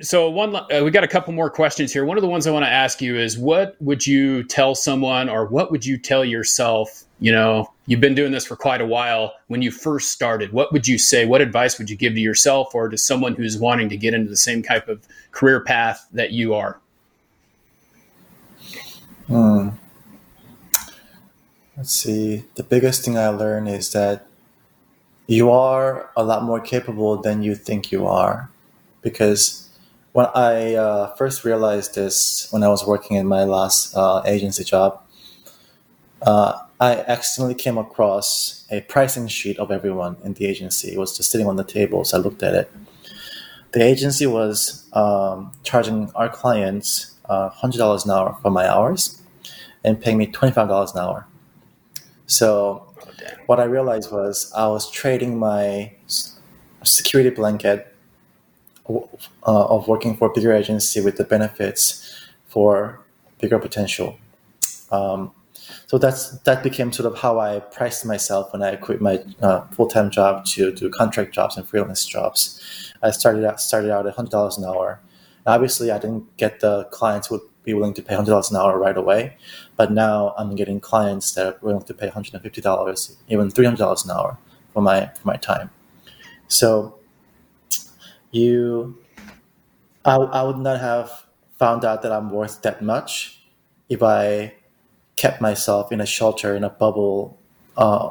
so 0.00 0.30
one 0.30 0.56
uh, 0.56 0.80
we 0.82 0.90
got 0.90 1.04
a 1.04 1.08
couple 1.08 1.32
more 1.32 1.50
questions 1.50 1.92
here 1.92 2.04
one 2.04 2.16
of 2.16 2.22
the 2.22 2.28
ones 2.28 2.46
i 2.46 2.50
want 2.50 2.64
to 2.64 2.70
ask 2.70 3.02
you 3.02 3.18
is 3.18 3.36
what 3.38 3.76
would 3.80 4.06
you 4.06 4.42
tell 4.44 4.74
someone 4.74 5.28
or 5.28 5.44
what 5.46 5.70
would 5.70 5.84
you 5.84 5.98
tell 5.98 6.24
yourself 6.24 7.04
you 7.20 7.30
know 7.30 7.70
you've 7.86 8.00
been 8.00 8.14
doing 8.14 8.32
this 8.32 8.46
for 8.46 8.56
quite 8.56 8.80
a 8.80 8.86
while 8.86 9.34
when 9.48 9.60
you 9.60 9.70
first 9.70 10.10
started 10.10 10.52
what 10.52 10.72
would 10.72 10.88
you 10.88 10.98
say 10.98 11.26
what 11.26 11.40
advice 11.40 11.78
would 11.78 11.90
you 11.90 11.96
give 11.96 12.14
to 12.14 12.20
yourself 12.20 12.74
or 12.74 12.88
to 12.88 12.96
someone 12.96 13.34
who's 13.34 13.58
wanting 13.58 13.88
to 13.88 13.96
get 13.96 14.14
into 14.14 14.30
the 14.30 14.36
same 14.36 14.62
type 14.62 14.88
of 14.88 15.06
career 15.30 15.60
path 15.60 16.06
that 16.12 16.30
you 16.32 16.54
are 16.54 16.80
hmm. 19.26 19.68
let's 21.76 21.92
see 21.92 22.44
the 22.54 22.62
biggest 22.62 23.04
thing 23.04 23.18
i 23.18 23.28
learned 23.28 23.68
is 23.68 23.92
that 23.92 24.26
you 25.26 25.50
are 25.50 26.10
a 26.16 26.22
lot 26.22 26.42
more 26.42 26.60
capable 26.60 27.16
than 27.16 27.42
you 27.42 27.54
think 27.54 27.92
you 27.92 28.06
are. 28.06 28.50
Because 29.00 29.61
when 30.12 30.26
I 30.34 30.74
uh, 30.74 31.14
first 31.14 31.44
realized 31.44 31.94
this 31.94 32.48
when 32.50 32.62
I 32.62 32.68
was 32.68 32.86
working 32.86 33.16
in 33.16 33.26
my 33.26 33.44
last 33.44 33.94
uh, 33.96 34.22
agency 34.26 34.64
job, 34.64 35.00
uh, 36.22 36.60
I 36.80 36.96
accidentally 36.96 37.54
came 37.54 37.78
across 37.78 38.66
a 38.70 38.82
pricing 38.82 39.26
sheet 39.28 39.58
of 39.58 39.70
everyone 39.70 40.16
in 40.24 40.34
the 40.34 40.46
agency. 40.46 40.92
It 40.92 40.98
was 40.98 41.16
just 41.16 41.30
sitting 41.30 41.46
on 41.46 41.56
the 41.56 41.64
table, 41.64 42.04
so 42.04 42.18
I 42.18 42.20
looked 42.20 42.42
at 42.42 42.54
it. 42.54 42.70
The 43.72 43.82
agency 43.82 44.26
was 44.26 44.86
um, 44.92 45.52
charging 45.62 46.10
our 46.14 46.28
clients 46.28 47.14
uh, 47.26 47.50
$100 47.50 48.04
an 48.04 48.10
hour 48.10 48.36
for 48.42 48.50
my 48.50 48.68
hours 48.68 49.22
and 49.84 50.00
paying 50.00 50.18
me 50.18 50.26
$25 50.26 50.92
an 50.92 51.00
hour. 51.00 51.26
So 52.26 52.86
what 53.46 53.60
I 53.60 53.64
realized 53.64 54.12
was 54.12 54.52
I 54.54 54.66
was 54.66 54.90
trading 54.90 55.38
my 55.38 55.92
security 56.82 57.30
blanket 57.30 57.91
uh, 58.88 59.04
of 59.44 59.88
working 59.88 60.16
for 60.16 60.28
a 60.28 60.32
bigger 60.32 60.52
agency 60.52 61.00
with 61.00 61.16
the 61.16 61.24
benefits 61.24 62.26
for 62.48 63.00
bigger 63.40 63.58
potential. 63.58 64.16
Um, 64.90 65.32
so 65.86 65.98
that's 65.98 66.38
that 66.40 66.62
became 66.62 66.92
sort 66.92 67.12
of 67.12 67.18
how 67.18 67.38
I 67.38 67.60
priced 67.60 68.04
myself 68.04 68.52
when 68.52 68.62
I 68.62 68.76
quit 68.76 69.00
my 69.00 69.22
uh, 69.40 69.66
full 69.68 69.86
time 69.86 70.10
job 70.10 70.44
to 70.46 70.72
do 70.72 70.90
contract 70.90 71.32
jobs 71.32 71.56
and 71.56 71.68
freelance 71.68 72.04
jobs. 72.04 72.92
I 73.02 73.10
started 73.10 73.44
out 73.44 73.60
started 73.60 73.90
out 73.90 74.06
at 74.06 74.14
hundred 74.14 74.30
dollars 74.30 74.58
an 74.58 74.64
hour. 74.64 75.00
Obviously, 75.46 75.90
I 75.90 75.98
didn't 75.98 76.36
get 76.36 76.60
the 76.60 76.84
clients 76.84 77.28
who 77.28 77.36
would 77.36 77.48
be 77.64 77.74
willing 77.74 77.94
to 77.94 78.02
pay 78.02 78.14
hundred 78.14 78.30
dollars 78.30 78.50
an 78.50 78.56
hour 78.56 78.78
right 78.78 78.96
away, 78.96 79.36
but 79.76 79.92
now 79.92 80.34
I'm 80.36 80.54
getting 80.54 80.80
clients 80.80 81.32
that 81.32 81.46
are 81.46 81.58
willing 81.62 81.82
to 81.82 81.94
pay 81.94 82.08
hundred 82.08 82.34
and 82.34 82.42
fifty 82.42 82.60
dollars, 82.60 83.16
even 83.28 83.50
three 83.50 83.64
hundred 83.64 83.78
dollars 83.78 84.04
an 84.04 84.10
hour 84.10 84.38
for 84.72 84.82
my 84.82 85.06
for 85.06 85.26
my 85.26 85.36
time. 85.36 85.70
So 86.48 86.98
you, 88.32 88.98
I, 90.04 90.16
I 90.16 90.42
would 90.42 90.58
not 90.58 90.80
have 90.80 91.26
found 91.58 91.84
out 91.84 92.02
that 92.02 92.10
I'm 92.10 92.30
worth 92.30 92.62
that 92.62 92.82
much 92.82 93.40
if 93.88 94.02
I 94.02 94.54
kept 95.16 95.40
myself 95.40 95.92
in 95.92 96.00
a 96.00 96.06
shelter 96.06 96.56
in 96.56 96.64
a 96.64 96.70
bubble, 96.70 97.38
uh, 97.76 98.10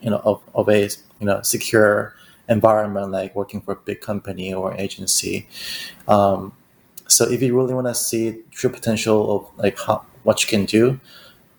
you 0.00 0.10
know, 0.10 0.20
of, 0.24 0.42
of 0.54 0.68
a 0.68 0.82
you 1.18 1.26
know 1.26 1.42
secure 1.42 2.14
environment 2.48 3.10
like 3.10 3.34
working 3.34 3.60
for 3.60 3.72
a 3.72 3.76
big 3.76 4.00
company 4.00 4.52
or 4.52 4.74
agency. 4.74 5.48
Um, 6.06 6.52
so 7.08 7.28
if 7.28 7.42
you 7.42 7.56
really 7.56 7.74
want 7.74 7.86
to 7.86 7.94
see 7.94 8.38
true 8.50 8.70
potential 8.70 9.36
of 9.36 9.58
like 9.58 9.78
how, 9.78 10.04
what 10.22 10.42
you 10.42 10.48
can 10.48 10.64
do, 10.64 11.00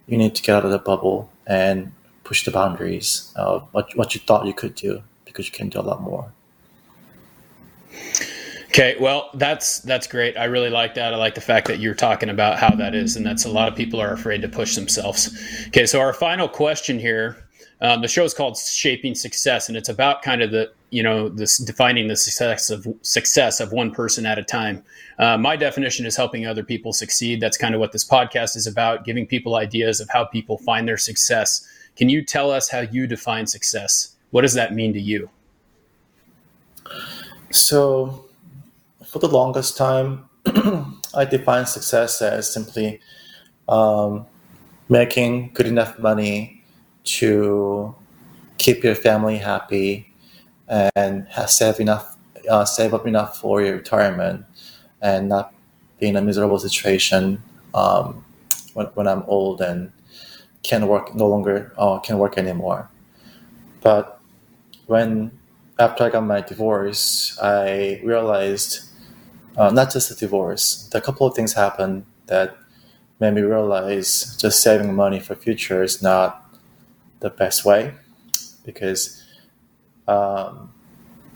you 0.08 0.18
need 0.18 0.36
to 0.36 0.42
get 0.42 0.56
out 0.56 0.66
of 0.66 0.72
the 0.72 0.80
bubble 0.80 1.30
and 1.48 1.92
push 2.24 2.46
the 2.46 2.52
boundaries 2.52 3.34
of 3.36 3.68
what, 3.72 3.96
what 3.96 4.14
you 4.16 4.22
thought 4.22 4.46
you 4.46 4.54
could 4.54 4.76
do 4.76 5.02
because 5.26 5.46
you 5.46 5.52
can 5.52 5.70
do 5.70 5.80
a 5.80 5.82
lot 5.82 6.02
more. 6.02 6.32
Okay, 8.74 8.96
well, 9.00 9.30
that's 9.36 9.80
that's 9.82 10.08
great. 10.08 10.36
I 10.36 10.46
really 10.46 10.72
like 10.72 10.96
that. 10.96 11.14
I 11.14 11.18
like 11.18 11.36
the 11.36 11.42
fact 11.42 11.68
that 11.68 11.80
you're 11.80 11.94
talking 11.94 12.30
about 12.30 12.58
how 12.58 12.76
that 12.76 12.96
is, 12.96 13.16
and 13.16 13.24
that's 13.24 13.46
a 13.46 13.50
lot 13.50 13.68
of 13.68 13.76
people 13.76 14.02
are 14.02 14.14
afraid 14.14 14.42
to 14.42 14.48
push 14.48 14.74
themselves. 14.74 15.30
Okay, 15.68 15.86
so 15.86 16.00
our 16.00 16.12
final 16.12 16.48
question 16.48 16.98
here. 16.98 17.38
Um, 17.82 18.02
the 18.02 18.08
show 18.08 18.24
is 18.24 18.34
called 18.34 18.58
Shaping 18.58 19.14
Success, 19.14 19.68
and 19.68 19.78
it's 19.78 19.90
about 19.90 20.24
kind 20.24 20.42
of 20.42 20.50
the 20.50 20.72
you 20.90 21.04
know 21.04 21.30
this 21.30 21.60
defining 21.60 22.08
the 22.08 22.16
success 22.16 22.72
of 22.72 22.88
success 23.04 23.60
of 23.60 23.74
one 23.74 23.92
person 23.92 24.26
at 24.26 24.40
a 24.40 24.44
time. 24.44 24.84
Uh, 25.20 25.38
my 25.38 25.56
definition 25.56 26.08
is 26.08 26.16
helping 26.16 26.48
other 26.48 26.64
people 26.64 26.94
succeed. 26.94 27.42
That's 27.42 27.58
kind 27.58 27.76
of 27.76 27.80
what 27.80 27.92
this 27.92 28.04
podcast 28.04 28.56
is 28.56 28.66
about, 28.66 29.06
giving 29.06 29.28
people 29.28 29.54
ideas 29.54 30.00
of 30.00 30.10
how 30.10 30.26
people 30.26 30.58
find 30.58 30.88
their 30.88 30.98
success. 30.98 31.64
Can 31.96 32.10
you 32.10 32.26
tell 32.26 32.50
us 32.50 32.70
how 32.70 32.80
you 32.80 33.06
define 33.06 33.46
success? 33.46 34.16
What 34.32 34.42
does 34.42 34.56
that 34.56 34.74
mean 34.74 34.94
to 34.94 35.00
you? 35.00 35.30
So 37.54 38.26
for 39.06 39.20
the 39.20 39.28
longest 39.28 39.78
time, 39.78 40.28
I 41.14 41.26
defined 41.26 41.68
success 41.68 42.20
as 42.20 42.52
simply 42.52 43.00
um, 43.70 44.26
making 44.90 45.52
good 45.54 45.68
enough 45.68 46.00
money 46.00 46.64
to 47.04 47.96
keep 48.58 48.84
your 48.84 48.96
family 48.96 49.38
happy 49.38 50.12
and 50.68 51.28
save 51.46 51.80
enough, 51.80 52.18
uh, 52.50 52.66
save 52.66 52.92
up 52.92 53.06
enough 53.06 53.38
for 53.38 53.62
your 53.62 53.76
retirement, 53.76 54.46
and 55.00 55.30
not 55.30 55.54
be 56.00 56.08
in 56.08 56.16
a 56.16 56.22
miserable 56.24 56.58
situation 56.58 57.44
um, 57.76 58.26
when, 58.74 58.88
when 58.96 59.08
I'm 59.08 59.22
old 59.28 59.62
and 59.62 59.92
can 60.64 60.88
work 60.88 61.14
no 61.14 61.28
longer 61.28 61.72
uh, 61.78 62.00
can 62.00 62.18
work 62.18 62.40
anymore. 62.40 62.90
But 63.82 64.20
when 64.88 65.38
after 65.80 66.04
I 66.04 66.10
got 66.10 66.22
my 66.22 66.42
divorce, 66.42 67.38
I 67.42 68.02
realized 68.04 68.82
uh, 69.58 69.72
not 69.72 69.92
just 69.92 70.12
a 70.12 70.16
divorce. 70.16 70.90
A 70.94 71.02
couple 71.02 71.28
of 71.28 71.36
things 71.36 71.54
happened 71.54 72.06
that 72.28 72.58
made 73.20 73.34
me 73.34 73.42
realize 73.42 74.38
just 74.40 74.62
saving 74.62 74.94
money 74.96 75.20
for 75.20 75.36
future 75.36 75.84
is 75.84 76.02
not 76.02 76.44
the 77.20 77.30
best 77.30 77.66
way 77.66 77.94
because 78.66 79.24
um, 80.08 80.74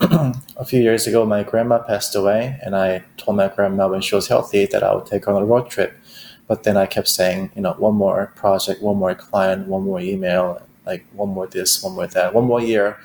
a 0.00 0.64
few 0.64 0.80
years 0.80 1.06
ago 1.06 1.24
my 1.26 1.42
grandma 1.42 1.78
passed 1.78 2.14
away 2.14 2.58
and 2.62 2.76
i 2.76 3.02
told 3.16 3.36
my 3.36 3.48
grandma 3.48 3.88
when 3.88 4.00
she 4.00 4.14
was 4.14 4.28
healthy 4.28 4.66
that 4.66 4.82
i 4.82 4.94
would 4.94 5.06
take 5.06 5.24
her 5.24 5.32
on 5.32 5.42
a 5.42 5.46
road 5.46 5.68
trip 5.68 5.96
but 6.46 6.62
then 6.62 6.76
i 6.76 6.86
kept 6.86 7.08
saying 7.08 7.50
you 7.56 7.62
know 7.62 7.72
one 7.74 7.94
more 7.94 8.32
project 8.36 8.82
one 8.82 8.96
more 8.96 9.14
client 9.14 9.66
one 9.66 9.82
more 9.82 10.00
email 10.00 10.60
like 10.86 11.04
one 11.14 11.30
more 11.30 11.46
this 11.46 11.82
one 11.82 11.94
more 11.94 12.06
that 12.06 12.32
one 12.34 12.44
more 12.44 12.60
year 12.60 12.98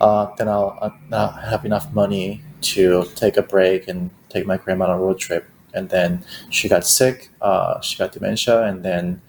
uh, 0.00 0.34
then 0.36 0.48
I'll, 0.48 0.78
I'll 0.80 0.98
not 1.08 1.42
have 1.44 1.64
enough 1.64 1.92
money 1.92 2.42
to 2.62 3.04
take 3.14 3.36
a 3.36 3.42
break 3.42 3.88
and 3.88 4.10
take 4.28 4.46
my 4.46 4.56
grandma 4.56 4.86
on 4.86 4.90
a 4.90 4.98
road 4.98 5.18
trip. 5.18 5.46
And 5.72 5.88
then 5.88 6.24
she 6.48 6.68
got 6.68 6.86
sick, 6.86 7.30
uh, 7.40 7.80
she 7.80 7.96
got 7.96 8.12
dementia, 8.12 8.62
and 8.64 8.82
then 8.82 9.22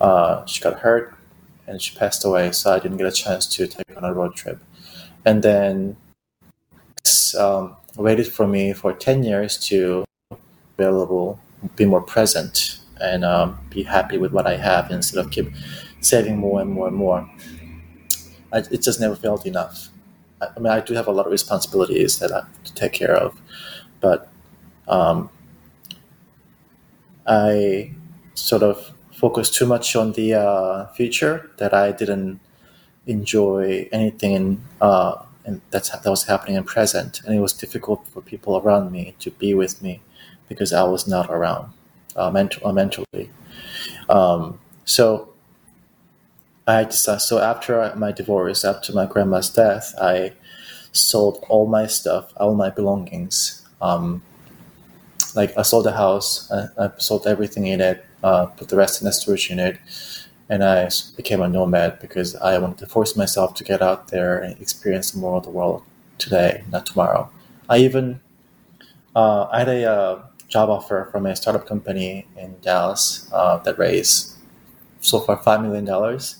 uh, 0.00 0.44
she 0.46 0.60
got 0.60 0.80
hurt 0.80 1.14
and 1.66 1.80
she 1.80 1.96
passed 1.96 2.24
away. 2.24 2.52
So 2.52 2.72
I 2.72 2.78
didn't 2.78 2.96
get 2.96 3.06
a 3.06 3.12
chance 3.12 3.46
to 3.46 3.66
take 3.66 3.88
her 3.90 3.96
on 3.96 4.04
a 4.04 4.12
road 4.12 4.34
trip. 4.34 4.60
And 5.24 5.42
then 5.42 5.96
um, 7.38 7.76
waited 7.96 8.26
for 8.26 8.46
me 8.46 8.72
for 8.72 8.92
10 8.92 9.22
years 9.22 9.56
to 9.68 10.04
be 10.30 10.36
available, 10.78 11.40
be 11.76 11.84
more 11.84 12.02
present, 12.02 12.78
and 13.00 13.24
um, 13.24 13.58
be 13.70 13.82
happy 13.82 14.18
with 14.18 14.32
what 14.32 14.46
I 14.46 14.56
have 14.56 14.90
instead 14.90 15.24
of 15.24 15.30
keep 15.30 15.52
saving 16.00 16.38
more 16.38 16.60
and 16.60 16.70
more 16.70 16.88
and 16.88 16.96
more. 16.96 17.28
I, 18.52 18.58
it 18.58 18.82
just 18.82 19.00
never 19.00 19.16
felt 19.16 19.46
enough. 19.46 19.90
I, 20.40 20.58
mean, 20.58 20.72
I 20.72 20.80
do 20.80 20.94
have 20.94 21.06
a 21.06 21.12
lot 21.12 21.26
of 21.26 21.32
responsibilities 21.32 22.18
that 22.18 22.32
I 22.32 22.40
have 22.40 22.64
to 22.64 22.74
take 22.74 22.92
care 22.92 23.16
of, 23.16 23.40
but 24.00 24.28
um, 24.88 25.30
I 27.26 27.92
sort 28.34 28.62
of 28.62 28.92
focused 29.12 29.54
too 29.54 29.66
much 29.66 29.96
on 29.96 30.12
the 30.12 30.34
uh, 30.34 30.86
future 30.88 31.50
that 31.56 31.72
I 31.72 31.92
didn't 31.92 32.40
enjoy 33.06 33.88
anything 33.92 34.32
in, 34.32 34.64
uh, 34.80 35.22
in 35.44 35.62
that's, 35.70 35.90
that 35.90 36.08
was 36.10 36.24
happening 36.24 36.56
in 36.56 36.64
present, 36.64 37.22
and 37.24 37.34
it 37.34 37.40
was 37.40 37.52
difficult 37.52 38.06
for 38.08 38.20
people 38.20 38.58
around 38.58 38.92
me 38.92 39.14
to 39.20 39.30
be 39.30 39.54
with 39.54 39.80
me 39.82 40.02
because 40.48 40.72
I 40.72 40.84
was 40.84 41.08
not 41.08 41.30
around 41.30 41.72
uh, 42.14 42.30
mental, 42.30 42.66
uh, 42.66 42.72
mentally. 42.72 43.30
Um, 44.08 44.60
so 44.84 45.32
I 46.66 46.84
decided, 46.84 47.20
so 47.20 47.38
after 47.38 47.92
my 47.96 48.10
divorce, 48.10 48.64
after 48.64 48.92
my 48.92 49.06
grandma's 49.06 49.50
death, 49.50 49.94
I 50.00 50.32
sold 50.92 51.44
all 51.48 51.66
my 51.66 51.86
stuff, 51.86 52.32
all 52.38 52.54
my 52.54 52.70
belongings. 52.70 53.64
Um, 53.80 54.22
like 55.34 55.56
I 55.56 55.62
sold 55.62 55.84
the 55.84 55.92
house, 55.92 56.50
I, 56.50 56.86
I 56.86 56.90
sold 56.98 57.26
everything 57.26 57.66
in 57.66 57.80
it, 57.80 58.04
uh, 58.24 58.46
put 58.46 58.68
the 58.68 58.76
rest 58.76 59.00
in 59.00 59.06
a 59.06 59.12
storage 59.12 59.48
unit, 59.48 59.78
and 60.48 60.64
I 60.64 60.88
became 61.16 61.40
a 61.40 61.48
nomad 61.48 62.00
because 62.00 62.34
I 62.36 62.58
wanted 62.58 62.78
to 62.78 62.86
force 62.86 63.16
myself 63.16 63.54
to 63.54 63.64
get 63.64 63.80
out 63.82 64.08
there 64.08 64.38
and 64.38 64.60
experience 64.60 65.14
more 65.14 65.36
of 65.36 65.44
the 65.44 65.50
world 65.50 65.82
today, 66.18 66.64
not 66.70 66.86
tomorrow. 66.86 67.30
I 67.68 67.78
even 67.78 68.20
uh, 69.14 69.46
I 69.52 69.60
had 69.60 69.68
a 69.68 69.84
uh, 69.84 70.22
job 70.48 70.68
offer 70.70 71.08
from 71.12 71.26
a 71.26 71.36
startup 71.36 71.66
company 71.66 72.26
in 72.36 72.56
Dallas 72.60 73.28
uh, 73.32 73.58
that 73.58 73.78
raised 73.78 74.35
so 75.06 75.20
far 75.20 75.36
five 75.36 75.62
million 75.62 75.84
dollars, 75.84 76.36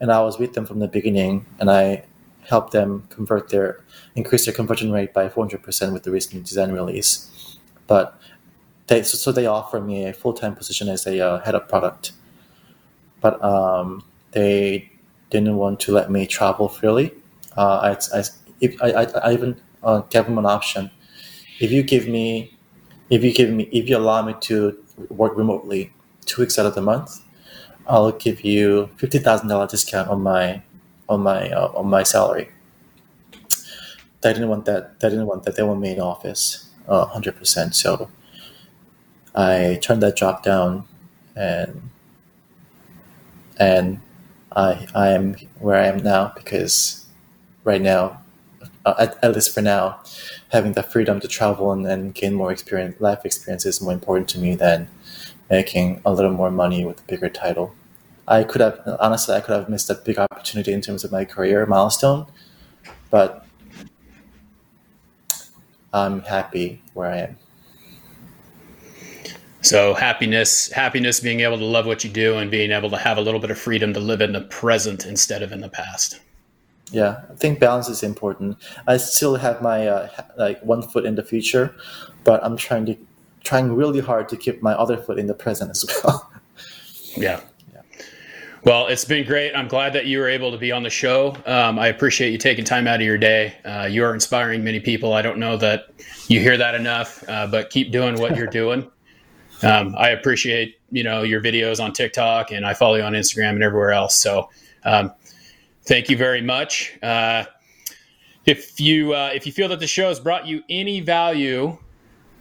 and 0.00 0.10
I 0.10 0.20
was 0.20 0.38
with 0.38 0.54
them 0.54 0.66
from 0.66 0.78
the 0.78 0.88
beginning, 0.88 1.46
and 1.58 1.70
I 1.70 2.04
helped 2.46 2.72
them 2.72 3.06
convert 3.10 3.48
their 3.48 3.82
increase 4.14 4.44
their 4.44 4.54
conversion 4.54 4.92
rate 4.92 5.12
by 5.12 5.28
400% 5.28 5.92
with 5.92 6.02
the 6.02 6.10
recent 6.10 6.44
design 6.44 6.72
release. 6.72 7.58
But 7.86 8.18
they 8.86 9.02
so, 9.02 9.16
so 9.16 9.32
they 9.32 9.46
offer 9.46 9.80
me 9.80 10.06
a 10.06 10.12
full 10.12 10.32
time 10.34 10.54
position 10.54 10.88
as 10.88 11.06
a 11.06 11.20
uh, 11.20 11.40
head 11.40 11.54
of 11.54 11.68
product, 11.68 12.12
but 13.20 13.42
um, 13.42 14.04
they 14.32 14.90
didn't 15.30 15.56
want 15.56 15.80
to 15.80 15.92
let 15.92 16.10
me 16.10 16.26
travel 16.26 16.68
freely. 16.68 17.12
Uh, 17.56 17.94
I, 18.12 18.18
I, 18.18 18.24
if, 18.60 18.82
I, 18.82 19.06
I, 19.22 19.32
even 19.32 19.60
uh, 19.82 20.00
gave 20.10 20.26
them 20.26 20.38
an 20.38 20.46
option. 20.46 20.90
If 21.60 21.70
you 21.70 21.82
give 21.82 22.08
me, 22.08 22.56
if 23.10 23.22
you 23.24 23.32
give 23.32 23.50
me, 23.50 23.64
if 23.72 23.88
you 23.88 23.96
allow 23.96 24.22
me 24.22 24.34
to 24.42 24.76
work 25.08 25.36
remotely 25.36 25.92
two 26.26 26.42
weeks 26.42 26.58
out 26.58 26.66
of 26.66 26.74
the 26.74 26.82
month, 26.82 27.23
I'll 27.86 28.12
give 28.12 28.42
you 28.44 28.88
fifty 28.96 29.18
thousand 29.18 29.48
dollar 29.48 29.66
discount 29.66 30.08
on 30.08 30.22
my 30.22 30.62
on 31.08 31.20
my 31.20 31.50
uh, 31.50 31.72
on 31.74 31.86
my 31.88 32.02
salary. 32.02 32.50
they 34.20 34.32
didn't 34.32 34.48
want 34.48 34.64
that. 34.64 35.00
They 35.00 35.10
didn't 35.10 35.26
want 35.26 35.44
that. 35.44 35.56
They 35.56 35.62
want 35.62 35.80
me 35.80 35.92
in 35.92 36.00
office, 36.00 36.70
uh, 36.88 37.06
hundred 37.06 37.36
percent. 37.36 37.74
So 37.74 38.08
I 39.34 39.78
turned 39.82 40.02
that 40.02 40.16
job 40.16 40.42
down, 40.42 40.86
and 41.36 41.90
and 43.58 44.00
I 44.54 44.86
I 44.94 45.08
am 45.10 45.34
where 45.58 45.76
I 45.80 45.86
am 45.86 45.98
now 45.98 46.32
because 46.36 47.06
right 47.64 47.82
now, 47.82 48.22
uh, 48.86 48.94
at, 48.98 49.24
at 49.24 49.34
least 49.34 49.54
for 49.54 49.62
now, 49.62 50.00
having 50.52 50.72
the 50.72 50.82
freedom 50.82 51.20
to 51.20 51.28
travel 51.28 51.72
and, 51.72 51.86
and 51.86 52.14
gain 52.14 52.34
more 52.34 52.52
experience, 52.52 53.00
life 53.00 53.24
experience 53.24 53.66
is 53.66 53.82
more 53.82 53.92
important 53.92 54.28
to 54.30 54.40
me 54.40 54.54
than 54.56 54.88
making 55.50 56.00
a 56.04 56.12
little 56.12 56.32
more 56.32 56.50
money 56.50 56.84
with 56.84 57.00
a 57.00 57.04
bigger 57.04 57.28
title. 57.28 57.74
I 58.26 58.44
could 58.44 58.60
have 58.60 58.80
honestly 59.00 59.34
I 59.34 59.40
could 59.40 59.54
have 59.54 59.68
missed 59.68 59.90
a 59.90 59.94
big 59.94 60.18
opportunity 60.18 60.72
in 60.72 60.80
terms 60.80 61.04
of 61.04 61.12
my 61.12 61.24
career 61.24 61.66
milestone, 61.66 62.26
but 63.10 63.46
I'm 65.92 66.22
happy 66.22 66.82
where 66.94 67.10
I 67.10 67.18
am. 67.18 67.36
So 69.60 69.94
happiness, 69.94 70.70
happiness, 70.72 71.20
being 71.20 71.40
able 71.40 71.56
to 71.56 71.64
love 71.64 71.86
what 71.86 72.04
you 72.04 72.10
do 72.10 72.36
and 72.36 72.50
being 72.50 72.70
able 72.70 72.90
to 72.90 72.98
have 72.98 73.16
a 73.16 73.22
little 73.22 73.40
bit 73.40 73.50
of 73.50 73.58
freedom 73.58 73.94
to 73.94 74.00
live 74.00 74.20
in 74.20 74.32
the 74.32 74.42
present 74.42 75.06
instead 75.06 75.42
of 75.42 75.52
in 75.52 75.60
the 75.60 75.70
past. 75.70 76.20
Yeah, 76.90 77.22
I 77.30 77.34
think 77.34 77.60
balance 77.60 77.88
is 77.88 78.02
important. 78.02 78.58
I 78.86 78.98
still 78.98 79.36
have 79.36 79.62
my 79.62 79.88
uh, 79.88 80.08
like 80.36 80.62
one 80.62 80.82
foot 80.82 81.06
in 81.06 81.14
the 81.14 81.22
future, 81.22 81.74
but 82.24 82.44
I'm 82.44 82.58
trying 82.58 82.84
to 82.86 82.96
trying 83.44 83.72
really 83.72 84.00
hard 84.00 84.28
to 84.30 84.36
keep 84.36 84.62
my 84.62 84.72
other 84.72 84.96
foot 84.96 85.18
in 85.18 85.26
the 85.26 85.34
present 85.34 85.70
as 85.70 85.84
well. 86.02 86.32
yeah. 87.16 87.40
Well, 88.64 88.86
it's 88.86 89.04
been 89.04 89.26
great. 89.26 89.54
I'm 89.54 89.68
glad 89.68 89.92
that 89.92 90.06
you 90.06 90.18
were 90.18 90.28
able 90.28 90.50
to 90.50 90.56
be 90.56 90.72
on 90.72 90.82
the 90.82 90.90
show. 90.90 91.36
Um, 91.44 91.78
I 91.78 91.88
appreciate 91.88 92.32
you 92.32 92.38
taking 92.38 92.64
time 92.64 92.86
out 92.86 92.94
of 92.94 93.02
your 93.02 93.18
day. 93.18 93.54
Uh, 93.62 93.86
you 93.90 94.02
are 94.02 94.14
inspiring 94.14 94.64
many 94.64 94.80
people. 94.80 95.12
I 95.12 95.20
don't 95.20 95.36
know 95.36 95.58
that 95.58 95.90
you 96.28 96.40
hear 96.40 96.56
that 96.56 96.74
enough, 96.74 97.22
uh, 97.28 97.46
but 97.46 97.68
keep 97.68 97.92
doing 97.92 98.18
what 98.18 98.36
you're 98.36 98.46
doing. 98.62 98.90
Um, 99.62 99.94
I 99.98 100.08
appreciate 100.10 100.78
you 100.90 101.04
know 101.04 101.22
your 101.22 101.42
videos 101.42 101.78
on 101.78 101.92
TikTok, 101.92 102.52
and 102.52 102.64
I 102.64 102.72
follow 102.72 102.94
you 102.94 103.02
on 103.02 103.12
Instagram 103.12 103.50
and 103.50 103.62
everywhere 103.62 103.92
else. 103.92 104.16
So, 104.16 104.48
um, 104.84 105.12
thank 105.82 106.08
you 106.08 106.16
very 106.16 106.40
much. 106.40 106.98
Uh, 107.02 107.44
if 108.46 108.80
you 108.80 109.12
uh, 109.12 109.30
if 109.34 109.44
you 109.44 109.52
feel 109.52 109.68
that 109.68 109.80
the 109.80 109.86
show 109.86 110.08
has 110.08 110.20
brought 110.20 110.46
you 110.46 110.62
any 110.70 111.00
value 111.00 111.76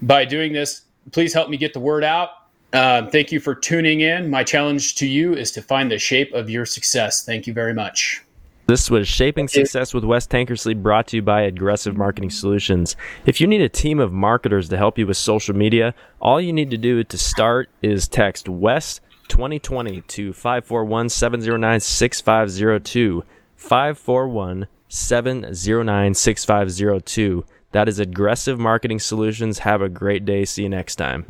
by 0.01 0.23
doing 0.23 0.53
this, 0.53 0.83
please 1.11 1.33
help 1.33 1.49
me 1.49 1.57
get 1.57 1.73
the 1.73 1.79
word 1.79 2.03
out 2.03 2.29
uh, 2.73 3.05
thank 3.07 3.31
you 3.31 3.39
for 3.39 3.53
tuning 3.53 4.01
in. 4.01 4.29
My 4.31 4.43
challenge 4.43 4.95
to 4.95 5.05
you 5.05 5.35
is 5.35 5.51
to 5.51 5.61
find 5.61 5.91
the 5.91 5.99
shape 5.99 6.33
of 6.33 6.49
your 6.49 6.65
success. 6.65 7.23
Thank 7.23 7.45
you 7.45 7.53
very 7.53 7.73
much. 7.73 8.21
This 8.65 8.89
was 8.89 9.07
Shaping 9.07 9.47
Success 9.47 9.93
with 9.93 10.05
Wes 10.05 10.25
Tankersley 10.25 10.81
brought 10.81 11.07
to 11.07 11.17
you 11.17 11.21
by 11.21 11.41
Aggressive 11.41 11.97
Marketing 11.97 12.29
Solutions. 12.29 12.95
If 13.25 13.39
you 13.39 13.45
need 13.45 13.61
a 13.61 13.69
team 13.69 13.99
of 13.99 14.11
marketers 14.13 14.69
to 14.69 14.77
help 14.77 14.97
you 14.97 15.05
with 15.05 15.17
social 15.17 15.53
media, 15.53 15.93
all 16.19 16.41
you 16.41 16.53
need 16.53 16.71
to 16.71 16.77
do 16.77 17.03
to 17.03 17.17
start 17.17 17.69
is 17.81 18.07
text 18.07 18.49
Wes 18.49 19.01
2020 19.27 20.01
to 20.01 20.33
541 20.33 21.09
709 21.09 21.79
6502. 21.79 23.23
541 23.57 24.67
709 24.87 26.13
6502. 26.13 27.45
That 27.73 27.89
is 27.89 27.97
Aggressive 27.97 28.59
Marketing 28.59 28.99
Solutions. 28.99 29.59
Have 29.59 29.81
a 29.81 29.89
great 29.89 30.25
day. 30.25 30.45
See 30.45 30.61
you 30.61 30.69
next 30.69 30.95
time. 30.95 31.25